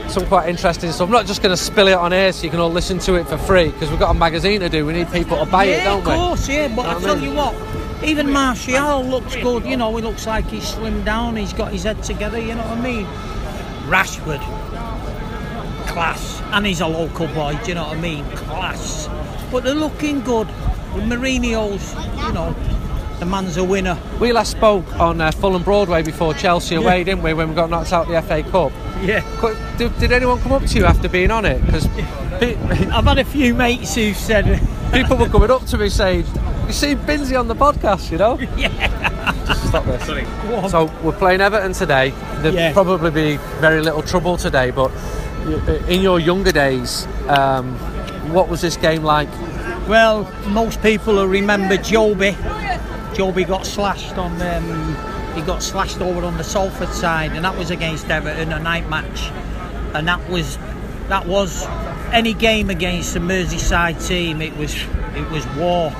[0.09, 1.07] some quite interesting stuff.
[1.07, 3.15] I'm not just going to spill it on air so you can all listen to
[3.15, 4.85] it for free because we've got a magazine to do.
[4.85, 6.13] We need people to buy yeah, it, don't of we?
[6.15, 6.69] course, yeah.
[6.75, 7.25] But Know I what I tell mean?
[7.31, 7.55] you what,
[8.03, 9.65] even Martial looks good.
[9.65, 11.37] You know, he looks like he's slimmed down.
[11.37, 12.41] He's got his head together.
[12.41, 13.07] You know what I mean?
[13.87, 14.41] Rashford,
[15.89, 17.59] class, and he's a local boy.
[17.63, 18.25] Do you know what I mean?
[18.31, 19.09] Class.
[19.51, 20.49] But they're looking good.
[20.95, 21.95] With Mourinho's,
[22.27, 22.53] you know,
[23.21, 23.99] the man's a winner.
[24.19, 27.35] We last spoke on uh, Fulham Broadway before Chelsea away, didn't we?
[27.35, 28.73] When we got knocked out the FA Cup.
[29.03, 29.77] Yeah.
[29.77, 31.65] Did, did anyone come up to you after being on it?
[31.65, 31.87] Because
[32.41, 34.61] I've had a few mates who've said,
[34.93, 36.25] people were coming up to me saying,
[36.71, 38.39] "You see Binsey on the podcast," you know.
[38.57, 39.43] yeah.
[39.45, 39.99] Just stop there.
[40.69, 42.15] So we're playing Everton today.
[42.43, 42.73] There'll Yeah.
[42.73, 44.93] probably be very little trouble today, but
[45.89, 47.75] in your younger days, um,
[48.33, 49.29] what was this game like?
[49.89, 52.37] Well, most people will remember Joby.
[53.15, 54.41] Joby got slashed on.
[54.41, 54.97] Um,
[55.35, 58.89] he got slashed over on the Salford side, and that was against Everton, a night
[58.89, 59.33] match,
[59.93, 60.57] and that was
[61.09, 61.67] that was
[62.13, 64.41] any game against a Merseyside team.
[64.41, 64.73] It was
[65.17, 65.93] it was war.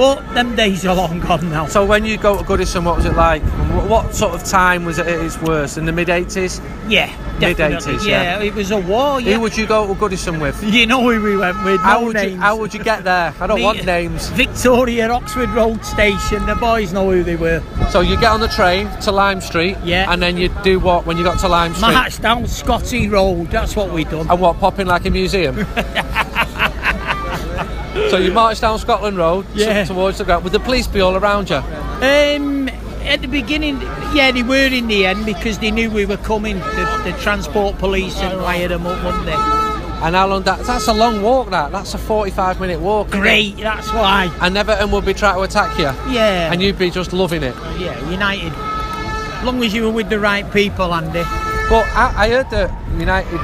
[0.00, 1.66] But them days are long gone now.
[1.66, 3.42] So when you go to Goodison, what was it like?
[3.86, 5.76] What sort of time was it at its worst?
[5.76, 6.58] In the mid 80s?
[6.88, 8.40] Yeah, Mid 80s, yeah.
[8.40, 9.20] it was a war.
[9.20, 9.34] Yeah.
[9.34, 10.62] Who would you go to Goodison with?
[10.64, 11.80] you know who we went with?
[11.82, 12.40] How no would, you, names.
[12.40, 13.34] how would you get there?
[13.38, 14.28] I don't Me- want names.
[14.30, 16.46] Victoria Oxford Road Station.
[16.46, 17.62] The boys know who they were.
[17.90, 20.10] So you get on the train to Lime Street, Yeah.
[20.10, 21.92] and then you do what when you got to Lime Street?
[21.92, 23.48] March down Scotty Road.
[23.50, 24.30] That's what we done.
[24.30, 25.56] And what, popping like a museum?
[28.10, 29.84] so you march down Scotland Road Yeah.
[29.84, 30.44] towards the ground.
[30.44, 31.56] Would the police be all around you?
[31.56, 32.68] Um,
[33.04, 33.80] at the beginning,
[34.14, 36.58] yeah, they were in the end because they knew we were coming.
[36.58, 39.34] The, the transport police and wired them up one day.
[40.02, 40.64] And how long that?
[40.64, 41.50] That's a long walk.
[41.50, 43.10] That that's a forty-five minute walk.
[43.10, 44.34] Great, that's why.
[44.40, 47.54] And Everton would be trying to attack you, Yeah, and you'd be just loving it.
[47.78, 48.52] yeah, United.
[48.54, 51.22] As long as you were with the right people, Andy.
[51.68, 53.40] But I, I heard that United,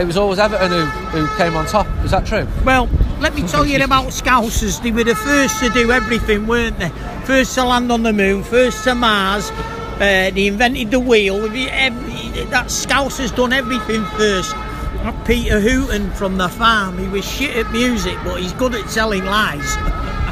[0.00, 0.84] it was always Everton who,
[1.18, 1.86] who came on top.
[2.04, 2.46] Is that true?
[2.64, 2.88] Well,
[3.20, 4.82] let me tell you about Scousers.
[4.82, 6.90] They were the first to do everything, weren't they?
[7.24, 9.50] First to land on the moon, first to Mars.
[9.50, 11.44] Uh, they invented the wheel.
[11.44, 14.54] Every, that Scousers done everything first.
[15.26, 16.98] Peter Hooton from the farm.
[16.98, 19.76] He was shit at music, but he's good at telling lies.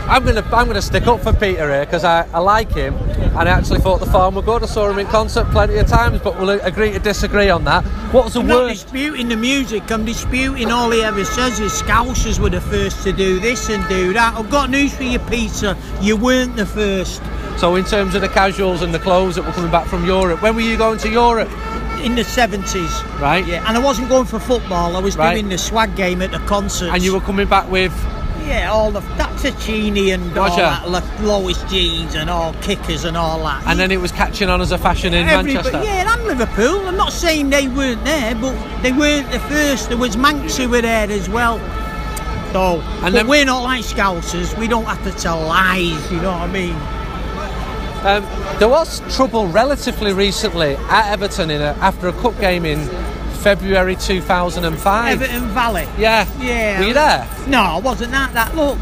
[0.09, 3.37] I'm gonna I'm gonna stick up for Peter here because I, I like him, and
[3.37, 4.62] I actually thought the farm were good.
[4.62, 7.85] I saw him in concert plenty of times, but we'll agree to disagree on that.
[8.12, 8.83] What's the I'm not worst?
[8.85, 9.90] disputing the music.
[9.90, 13.87] I'm disputing all he ever says is Scousers were the first to do this and
[13.88, 14.35] do that.
[14.37, 15.77] I've got news for you, Peter.
[16.01, 17.21] You weren't the first.
[17.59, 20.40] So in terms of the casuals and the clothes that were coming back from Europe,
[20.40, 21.51] when were you going to Europe?
[22.05, 23.21] In the 70s.
[23.21, 23.45] Right.
[23.45, 24.95] Yeah, and I wasn't going for football.
[24.97, 25.33] I was Right.
[25.33, 26.92] doing the swag game at the concert.
[26.92, 27.92] And you were coming back with
[28.46, 31.02] yeah, all the Tacchini and all that, Lo-
[31.40, 33.64] Lois jeans and all kickers and all that.
[33.66, 35.82] and then it was catching on as a fashion in Everybody- Manchester.
[35.85, 36.87] Yeah, and Liverpool.
[36.87, 39.88] I'm not saying they weren't there, but they weren't the first.
[39.88, 41.59] There was Mancs who were there as well.
[42.52, 44.56] So, And then- we're not like Scousers.
[44.59, 46.11] We don't have to tell lies.
[46.11, 46.76] You know what I mean?
[48.04, 48.24] Um,
[48.59, 52.78] there was trouble relatively recently at Everton in a, after a cup game in
[53.37, 55.22] February 2005.
[55.22, 55.87] Everton Valley.
[55.99, 56.27] Yeah.
[56.40, 56.81] Yeah.
[56.81, 57.29] Were you there?
[57.46, 58.33] No, I wasn't that.
[58.35, 58.79] That look,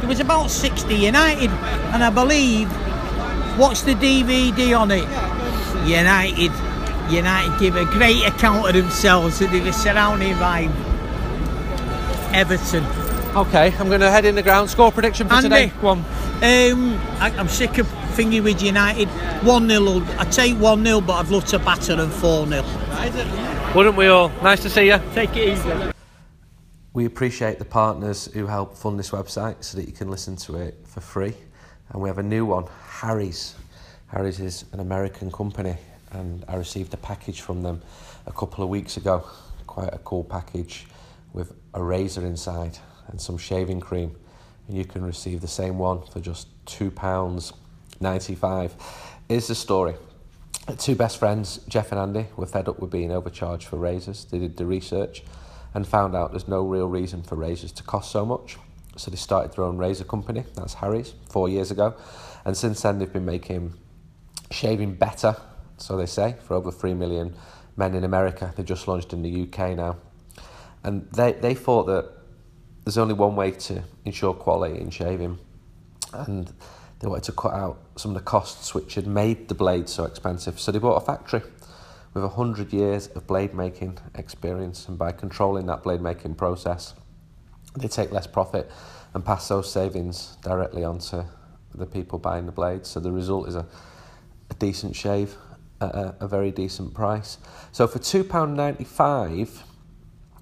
[0.00, 2.68] there was about 60 United, and I believe,
[3.58, 5.06] what's the DVD on it?
[5.88, 6.52] United.
[7.12, 10.62] United give a great account of themselves, and they were surrounded by
[12.32, 12.84] Everton.
[13.36, 14.70] Okay, I'm going to head in the ground.
[14.70, 15.48] Score prediction for Andy.
[15.48, 15.72] today.
[15.80, 15.98] Go on.
[15.98, 19.08] Um, I, I'm sick of thingy with United.
[19.08, 20.02] 1 0.
[20.18, 22.62] I'd take 1 0, but I'd love to batter them 4 0.
[23.74, 24.28] Wouldn't we all?
[24.42, 25.00] Nice to see you.
[25.14, 25.92] Take it easy.
[26.92, 30.56] We appreciate the partners who help fund this website so that you can listen to
[30.56, 31.32] it for free.
[31.88, 33.54] And we have a new one, Harry's.
[34.08, 35.74] Harry's is an American company,
[36.10, 37.80] and I received a package from them
[38.26, 39.24] a couple of weeks ago.
[39.66, 40.86] Quite a cool package
[41.32, 44.14] with a razor inside and some shaving cream.
[44.68, 46.48] And you can receive the same one for just
[48.02, 48.72] £2.95.
[49.28, 49.94] Here's the story.
[50.78, 54.24] Two best friends, Jeff and Andy, were fed up with being overcharged for razors.
[54.24, 55.22] They did the research
[55.74, 58.58] and found out there's no real reason for razors to cost so much.
[58.96, 61.94] So they started their own razor company, that's Harry's, four years ago.
[62.44, 63.74] And since then, they've been making
[64.50, 65.36] shaving better,
[65.78, 67.34] so they say, for over 3 million
[67.76, 68.52] men in America.
[68.56, 69.96] They just launched in the UK now.
[70.84, 72.10] And they, they thought that
[72.84, 75.38] there's only one way to ensure quality in shaving.
[76.12, 76.52] And
[77.00, 80.04] they wanted to cut out some of the costs which had made the blade so
[80.04, 80.58] expensive.
[80.58, 81.42] So they bought a factory
[82.14, 84.88] with 100 years of blade making experience.
[84.88, 86.94] And by controlling that blade making process,
[87.76, 88.70] they take less profit
[89.14, 91.24] and pass those savings directly onto
[91.74, 92.88] the people buying the blades.
[92.88, 93.66] So the result is a,
[94.50, 95.36] a decent shave
[95.80, 97.38] at a, a very decent price.
[97.72, 99.62] So for £2.95,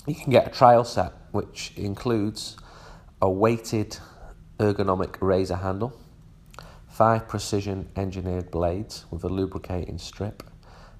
[0.06, 2.56] you can get a trial set which includes
[3.22, 3.98] a weighted
[4.58, 5.98] ergonomic razor handle,
[7.00, 10.42] five precision engineered blades with a lubricating strip.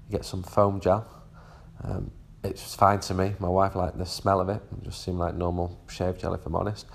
[0.09, 1.07] You get some foam gel.
[1.83, 2.09] Um,
[2.43, 3.35] it's fine to me.
[3.37, 4.63] My wife liked the smell of it.
[4.71, 6.87] It just seemed like normal shave gel, if I'm honest.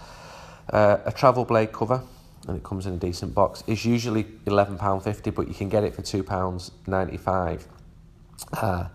[0.68, 2.02] Uh, a travel blade cover,
[2.48, 3.62] and it comes in a decent box.
[3.68, 7.64] It's usually £11.50, but you can get it for £2.95.
[8.54, 8.88] Uh,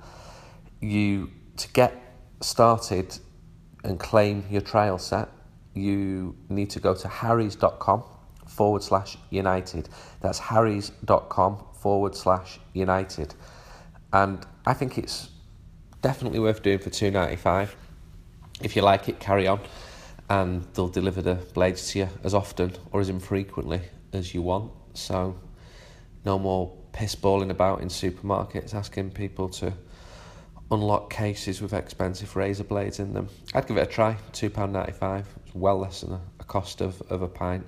[0.82, 3.18] you to get started
[3.86, 5.30] and claim your trial set,
[5.74, 8.04] you need to go to harrys.com
[8.52, 9.90] forward slash united.
[10.20, 13.34] That's harrys.com forward slash united.
[14.14, 15.30] And I think it's
[16.02, 17.76] definitely worth doing for two ninety five.
[18.62, 19.60] If you like it, carry on,
[20.30, 23.82] and they'll deliver the blades to you as often or as infrequently
[24.14, 24.72] as you want.
[24.94, 25.36] So,
[26.26, 29.74] no more piss balling about in supermarkets asking people to
[30.70, 33.28] unlock cases with expensive razor blades in them.
[33.54, 34.18] I'd give it a try.
[34.34, 35.26] Two pound ninety five.
[35.46, 37.66] It's well less than a, cost of, of a pint,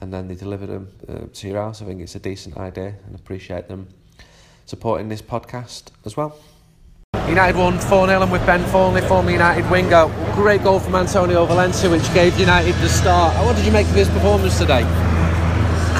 [0.00, 1.82] and then they deliver them uh, to your house.
[1.82, 3.88] I think it's a decent idea, and appreciate them
[4.66, 6.38] supporting this podcast as well.
[7.28, 10.06] United won 4 0 and with Ben Thornley, former United winger.
[10.34, 13.34] Great goal from Antonio Valencia, which gave United the start.
[13.44, 14.82] What did you make of his performance today?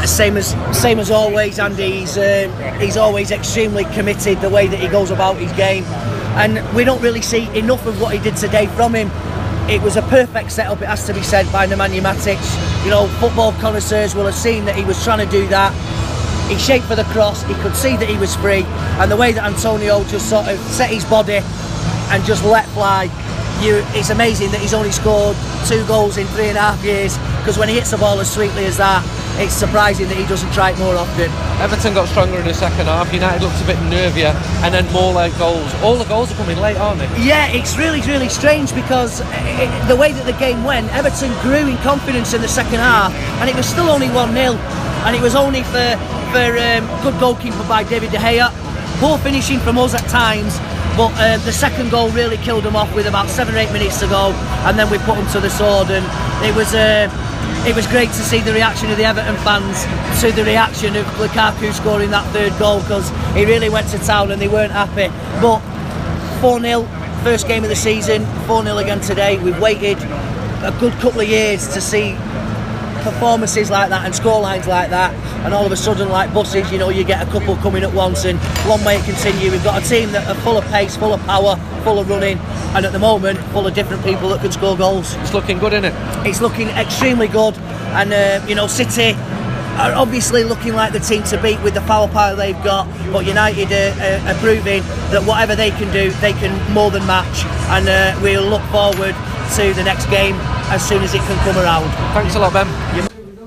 [0.06, 2.00] Same as same as always, Andy.
[2.00, 5.84] He's uh, he's always extremely committed the way that he goes about his game,
[6.34, 9.10] and we don't really see enough of what he did today from him.
[9.68, 12.84] It was a perfect setup, it has to be said, by Nemanja Matic.
[12.84, 15.72] You know, football connoisseurs will have seen that he was trying to do that
[16.52, 18.64] he shaped for the cross, he could see that he was free,
[19.00, 21.40] and the way that Antonio just sort of set his body
[22.12, 23.04] and just let fly.
[23.64, 27.16] You, it's amazing that he's only scored two goals in three and a half years
[27.38, 29.00] because when he hits the ball as sweetly as that,
[29.40, 31.30] it's surprising that he doesn't try it more often.
[31.60, 33.12] Everton got stronger in the second half.
[33.12, 35.72] United looked a bit nervier, and then more late goals.
[35.82, 37.08] All the goals are coming late, aren't they?
[37.22, 41.66] Yeah, it's really, really strange because it, the way that the game went, Everton grew
[41.66, 44.52] in confidence in the second half, and it was still only 1 0.
[45.04, 45.98] And it was only for
[46.32, 48.48] for um, good goalkeeper by David De Gea.
[49.00, 50.56] Poor finishing from us at times,
[50.96, 54.00] but uh, the second goal really killed them off with about seven or eight minutes
[54.00, 54.32] to go,
[54.64, 55.90] and then we put them to the sword.
[55.90, 56.04] And
[56.46, 57.10] it was uh,
[57.66, 59.84] it was great to see the reaction of the Everton fans
[60.20, 64.32] to the reaction of Lukaku scoring that third goal because he really went to town
[64.32, 65.08] and they weren't happy.
[65.40, 65.60] But
[66.40, 66.82] 4 0,
[67.22, 69.38] first game of the season, 4 0 again today.
[69.38, 72.16] We've waited a good couple of years to see
[73.02, 75.12] performances like that and scorelines like that,
[75.44, 77.92] and all of a sudden, like buses, you know, you get a couple coming at
[77.92, 79.50] once, and long may it continue.
[79.50, 82.38] We've got a team that are full of pace, full of power, full of running,
[82.74, 85.14] and at the moment, full of different people that can score goals.
[85.16, 85.94] It's looking good, isn't it?
[86.26, 89.14] It's looking extremely good, and uh, you know, City
[89.78, 93.72] are obviously looking like the team to beat with the firepower they've got, but United
[93.72, 97.88] are, are, are, proving that whatever they can do, they can more than match, and
[97.88, 99.14] uh, we'll look forward
[99.56, 100.36] to the next game
[100.72, 101.84] as soon as it can come around.
[102.14, 102.66] Thanks a lot, Ben.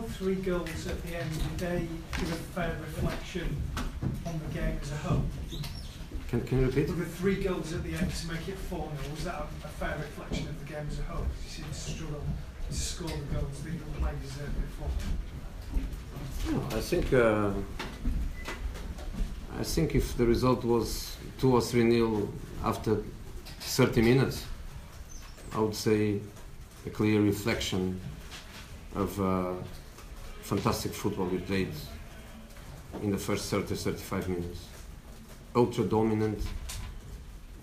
[0.09, 1.87] Three goals at the end, did they
[2.19, 3.59] give a fair reflection
[4.27, 5.23] on the game as a whole?
[6.27, 6.87] Can, can you repeat?
[6.87, 9.69] With three goals at the end to make it 4 0, was that a, a,
[9.69, 11.25] fair reflection of the game as a whole?
[11.43, 12.23] You seem to struggle
[12.67, 14.91] to score the goals that your players deserved before.
[16.77, 17.51] I think uh,
[19.59, 22.29] I think if the result was two or three nil
[22.63, 22.97] after
[23.61, 24.45] 30 minutes,
[25.53, 26.19] I would say
[26.85, 27.99] a clear reflection
[28.95, 29.53] of uh,
[30.41, 31.71] fantastic football we played
[33.01, 34.67] in the first 30 35 minutes.
[35.55, 36.39] Ultra dominant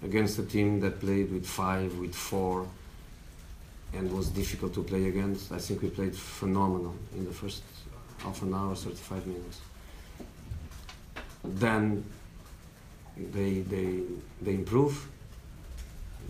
[0.02, 2.66] against a team that played with five, with four,
[3.94, 5.52] and was difficult to play against.
[5.52, 7.62] I think we played phenomenal in the first
[8.18, 9.61] half an hour, 35 minutes.
[11.44, 12.05] Then
[13.16, 14.01] they, they,
[14.40, 15.09] they improve.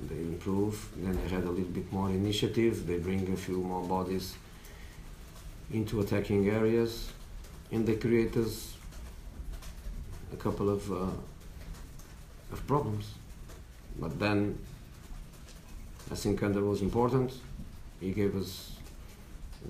[0.09, 0.89] They improve.
[0.97, 2.87] Then they had a little bit more initiative.
[2.87, 4.35] They bring a few more bodies
[5.73, 7.11] into attacking areas,
[7.71, 8.75] and they create us
[10.33, 11.07] a couple of uh,
[12.53, 13.15] of problems.
[13.99, 14.59] But then
[16.11, 17.33] I think Ander was important.
[18.01, 18.73] He gave us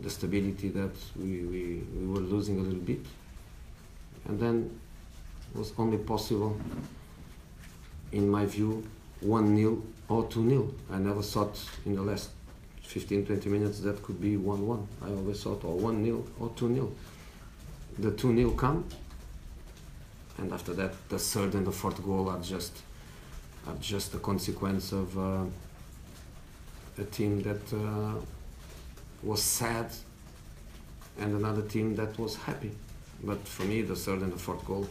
[0.00, 3.04] the stability that we, we, we were losing a little bit.
[4.26, 4.80] And then
[5.52, 6.56] it was only possible,
[8.12, 8.84] in my view,
[9.20, 10.74] 1 0 or 2 0.
[10.90, 12.30] I never thought in the last
[12.82, 14.88] 15 20 minutes that could be 1 1.
[15.02, 16.92] I always thought or 1 0 or 2 0.
[17.98, 18.84] The 2 0 come,
[20.38, 22.82] and after that, the third and the fourth goal are just,
[23.66, 25.44] are just a consequence of uh,
[26.98, 28.20] a team that uh,
[29.22, 29.90] was sad
[31.18, 32.72] and another team that was happy.
[33.22, 34.88] But for me, the third and the fourth goal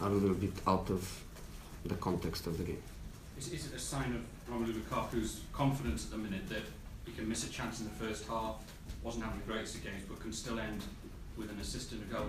[0.00, 1.22] are a little bit out of
[1.84, 2.82] the context of the game.
[3.38, 6.62] Is, is it a sign of Romelu Lukaku's confidence at the minute that
[7.04, 8.56] he can miss a chance in the first half,
[9.02, 10.82] wasn't having the greatest of games, but can still end
[11.36, 12.26] with an assist and a goal?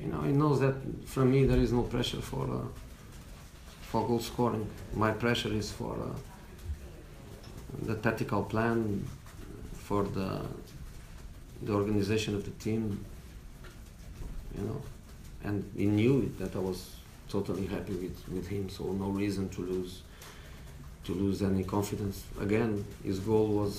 [0.00, 0.74] You know, he knows that
[1.06, 2.66] for me there is no pressure for uh,
[3.82, 4.68] for goal scoring.
[4.94, 6.18] My pressure is for uh,
[7.82, 9.06] the tactical plan,
[9.72, 10.42] for the
[11.62, 13.04] the organization of the team.
[14.58, 14.82] You know,
[15.44, 16.96] and he knew that I was
[17.34, 20.02] totally happy with, with him, so no reason to lose
[21.06, 22.16] to lose any confidence.
[22.40, 22.72] Again,
[23.08, 23.74] his goal was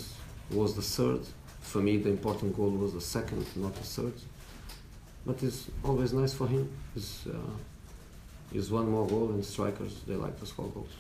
[0.60, 1.22] was the third.
[1.72, 4.18] For me, the important goal was the second, not the third.
[5.28, 6.64] But it's always nice for him.
[6.96, 7.54] It's, uh,
[8.58, 10.94] it's one more goal, and strikers they like to score goals.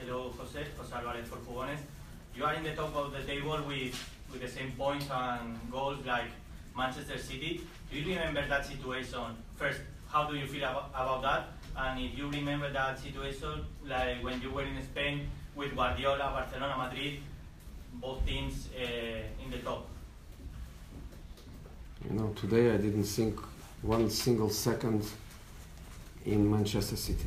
[0.00, 0.64] Hello, Jose.
[0.78, 1.80] Jose Alvarez for Jugones.
[2.34, 3.94] You are in the top of the table with,
[4.32, 6.30] with the same points and goals like
[6.74, 7.60] Manchester City.
[7.90, 9.36] Do you remember that situation?
[9.56, 9.80] First,
[10.12, 11.42] how do you feel about, about that?
[11.76, 16.76] And if you remember that situation, like when you were in Spain with Guardiola, Barcelona,
[16.78, 17.20] Madrid,
[17.94, 19.86] both teams uh, in the top.
[22.08, 23.38] You know, today I didn't think
[23.82, 25.04] one single second
[26.24, 27.26] in Manchester City.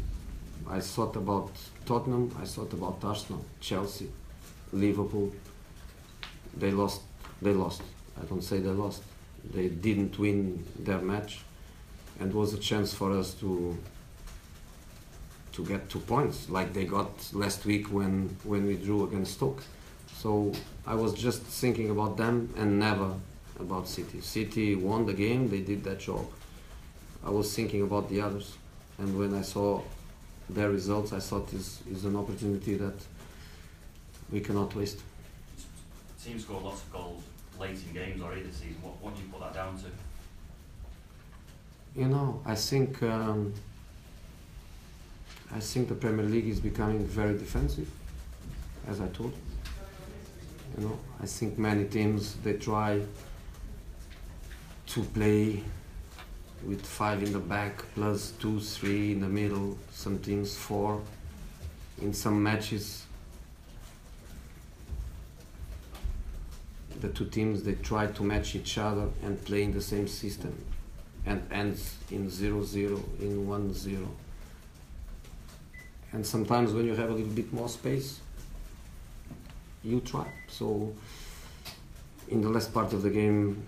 [0.70, 1.52] I thought about
[1.86, 4.10] Tottenham, I thought about Arsenal, Chelsea,
[4.74, 5.32] Liverpool.
[6.58, 7.02] They lost.
[7.42, 7.82] They lost.
[8.20, 9.04] I don't say they lost.
[9.54, 11.40] They didn't win their match,
[12.20, 13.78] and was a chance for us to
[15.56, 19.64] to get two points, like they got last week when when we drew against Stoke.
[20.18, 20.52] So
[20.86, 23.12] I was just thinking about them and never
[23.60, 24.22] about City.
[24.22, 26.26] City won the game, they did that job.
[27.24, 28.58] I was thinking about the others,
[29.00, 29.82] and when I saw
[30.50, 33.00] their results, I thought this is an opportunity that
[34.32, 35.00] we cannot waste.
[36.24, 37.24] Teams score lots of goals
[37.60, 38.78] late in games already this season.
[38.82, 39.86] What, what do you put that down to?
[42.00, 43.54] You know, I think um,
[45.54, 47.90] I think the Premier League is becoming very defensive,
[48.88, 49.34] as I told.
[50.78, 53.02] You know, I think many teams they try
[54.88, 55.64] to play
[56.66, 59.78] with five in the back plus two, three in the middle.
[59.92, 61.02] Some teams four.
[62.02, 63.06] In some matches,
[67.00, 70.54] the two teams they try to match each other and play in the same system,
[71.26, 74.08] and ends in 0-0, in 1-0.
[76.14, 78.22] And sometimes when you have a little bit more space,
[79.84, 80.26] you try.
[80.48, 80.94] So
[82.30, 83.66] in the last part of the game,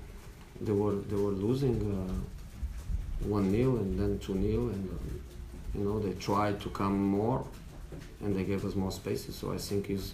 [0.61, 5.21] they were they were losing uh, one 0 and then two 0 and um,
[5.75, 7.45] you know they tried to come more,
[8.21, 9.35] and they gave us more spaces.
[9.35, 10.13] So I think is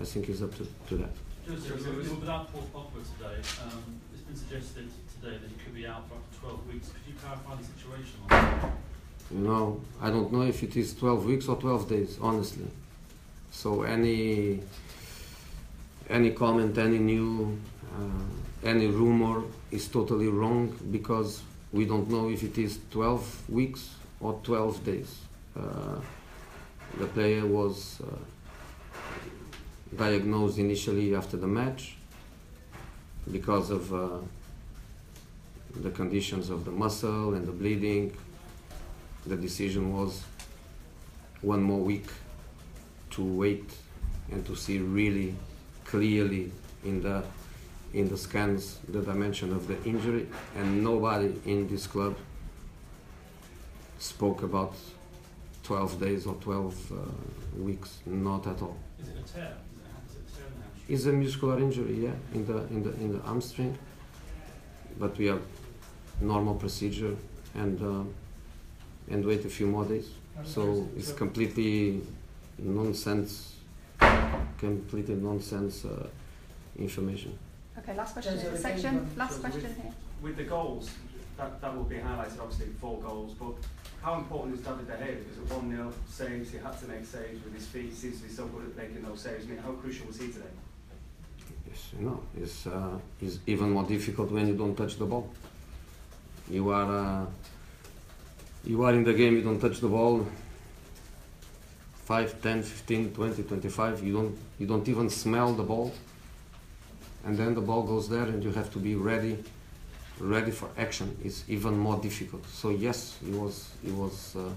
[0.00, 1.14] I think is up to, to that.
[1.46, 4.88] Just so so without Paul Pogba today, um, it's been suggested
[5.20, 6.88] today that he could be out for up to 12 weeks.
[6.88, 8.72] Could you clarify the situation on that?
[9.30, 12.66] You know, I don't know if it is 12 weeks or 12 days, honestly.
[13.50, 14.60] So any
[16.10, 17.58] any comment, any new,
[17.96, 23.94] uh, any rumor is totally wrong because we don't know if it is 12 weeks
[24.20, 25.18] or 12 days.
[25.58, 25.98] Uh,
[26.98, 28.16] the player was uh,
[29.96, 31.96] diagnosed initially after the match
[33.30, 34.18] because of uh,
[35.76, 38.14] the conditions of the muscle and the bleeding
[39.26, 40.22] the decision was
[41.40, 42.06] one more week
[43.10, 43.70] to wait
[44.30, 45.34] and to see really
[45.84, 46.50] clearly
[46.84, 47.22] in the
[47.92, 52.16] in the scans the dimension of the injury and nobody in this club
[53.98, 54.74] spoke about
[55.62, 56.96] 12 days or 12 uh,
[57.62, 59.52] weeks not at all Is it a tear?
[60.08, 60.84] Is it, is it a tear in the hamstring?
[60.88, 63.78] it's a muscular injury yeah in the in the in the hamstring
[64.98, 65.42] but we have
[66.20, 67.16] normal procedure
[67.54, 68.04] and uh,
[69.10, 70.10] and wait a few more days
[70.44, 72.00] so it's completely
[72.58, 73.54] nonsense
[74.58, 76.06] completely nonsense uh,
[76.78, 77.38] information
[77.78, 79.06] Okay, last question in this section.
[79.16, 79.92] Last question here.
[80.22, 80.90] With the goals,
[81.36, 83.54] that, that will be highlighted, obviously, four goals, but
[84.00, 85.18] how important is David De Gea?
[85.18, 87.90] Because at 1 0 saves, he had to make saves with his feet.
[87.90, 89.44] He seems to be so good at making those saves.
[89.44, 90.54] I mean, how crucial was he today?
[91.68, 95.28] Yes, you know, it's, uh, it's even more difficult when you don't touch the ball.
[96.48, 97.26] You are, uh,
[98.64, 100.26] you are in the game, you don't touch the ball.
[102.04, 105.92] 5, 10, 15, 20, 25, you don't, you don't even smell the ball.
[107.24, 109.38] And then the ball goes there and you have to be ready
[110.20, 112.46] ready for action It's even more difficult.
[112.46, 114.50] So yes, it was it was uh,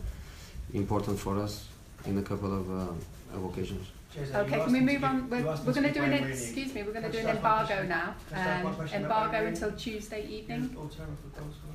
[0.74, 1.68] important for us
[2.06, 3.88] in a couple of, uh, of occasions.
[4.34, 5.30] Okay, can we move on?
[5.30, 6.84] We're, we're going to do an excuse me.
[6.84, 8.16] We're going to do an embargo now.
[8.34, 10.76] Um, embargo until Tuesday evening.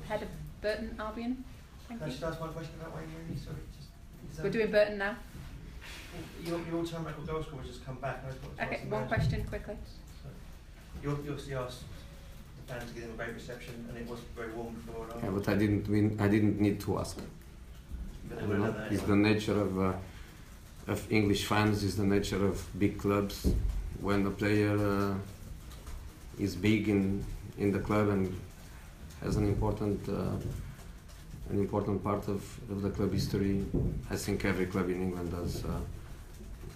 [0.07, 0.29] Head of
[0.61, 1.43] Burton Albion.
[1.93, 2.19] Thank Can I you.
[2.19, 3.37] just ask one question about Wayne Rooney?
[3.39, 3.89] Sorry, just,
[4.31, 5.15] is We're that- doing Burton now.
[6.43, 8.19] Your, your all-time record goal scorer has just come back.
[8.23, 9.15] and I just wanted to Okay, ask the one manager.
[9.15, 9.75] question quickly.
[11.03, 11.83] You you obviously asked
[12.67, 15.03] the fans to give him a great reception, and it wasn't very warm before.
[15.03, 15.31] and Yeah, after.
[15.39, 16.17] but I didn't win.
[16.19, 17.17] I didn't need to ask.
[18.29, 19.33] But they You would know, have done that it's the anyway.
[19.33, 19.93] nature of uh,
[20.93, 21.83] of English fans.
[21.83, 23.47] Is the nature of big clubs.
[23.99, 25.15] When a player uh,
[26.39, 27.25] is big in
[27.57, 28.33] in the club and
[29.21, 30.35] has an important uh,
[31.49, 33.65] an important part of, of the club history,
[34.09, 35.79] I think every club in England does uh,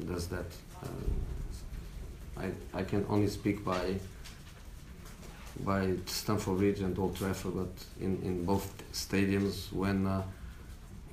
[0.05, 0.45] does that.
[0.84, 3.95] Uh, I I can only speak by
[5.65, 10.22] by Stamford Bridge and Old Trafford, but in, in both stadiums when uh,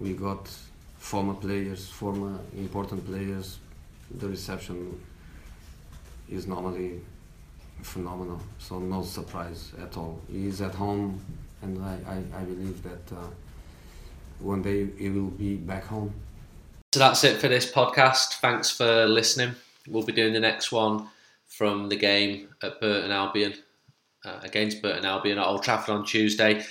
[0.00, 0.50] we got
[0.98, 3.58] former players, former important players,
[4.18, 5.00] the reception
[6.30, 7.00] is normally
[7.82, 8.40] phenomenal.
[8.58, 10.20] So no surprise at all.
[10.30, 11.20] He is at home,
[11.62, 13.26] and I, I, I believe that uh,
[14.40, 16.14] one day he will be back home.
[16.92, 18.34] So that's it for this podcast.
[18.34, 19.54] Thanks for listening.
[19.88, 21.08] We'll be doing the next one
[21.48, 23.54] from the game at Burton Albion
[24.24, 26.64] uh, against Burton Albion at Old Trafford on Tuesday.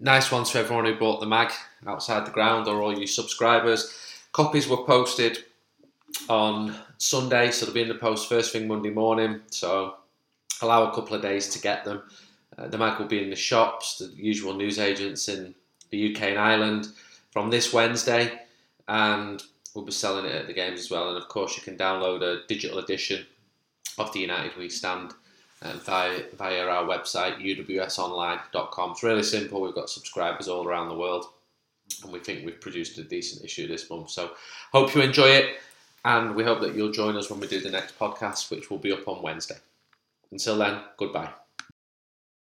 [0.00, 1.52] Nice ones for everyone who bought the mag
[1.86, 3.94] outside the ground or all you subscribers.
[4.32, 5.44] Copies were posted
[6.28, 9.40] on Sunday, so they'll be in the post first thing Monday morning.
[9.50, 9.94] So
[10.60, 12.02] allow a couple of days to get them.
[12.56, 15.54] Uh, the mag will be in the shops, the usual newsagents in
[15.90, 16.88] the UK and Ireland
[17.30, 18.40] from this Wednesday,
[18.86, 19.42] and
[19.74, 21.08] we'll be selling it at the games as well.
[21.08, 23.26] And of course, you can download a digital edition
[23.98, 25.12] of the United We Stand
[25.62, 28.90] uh, via, via our website uwsonline.com.
[28.92, 29.60] It's really simple.
[29.60, 31.26] We've got subscribers all around the world,
[32.02, 34.10] and we think we've produced a decent issue this month.
[34.10, 34.32] So,
[34.72, 35.56] hope you enjoy it,
[36.04, 38.78] and we hope that you'll join us when we do the next podcast, which will
[38.78, 39.56] be up on Wednesday.
[40.30, 41.30] Until then, goodbye.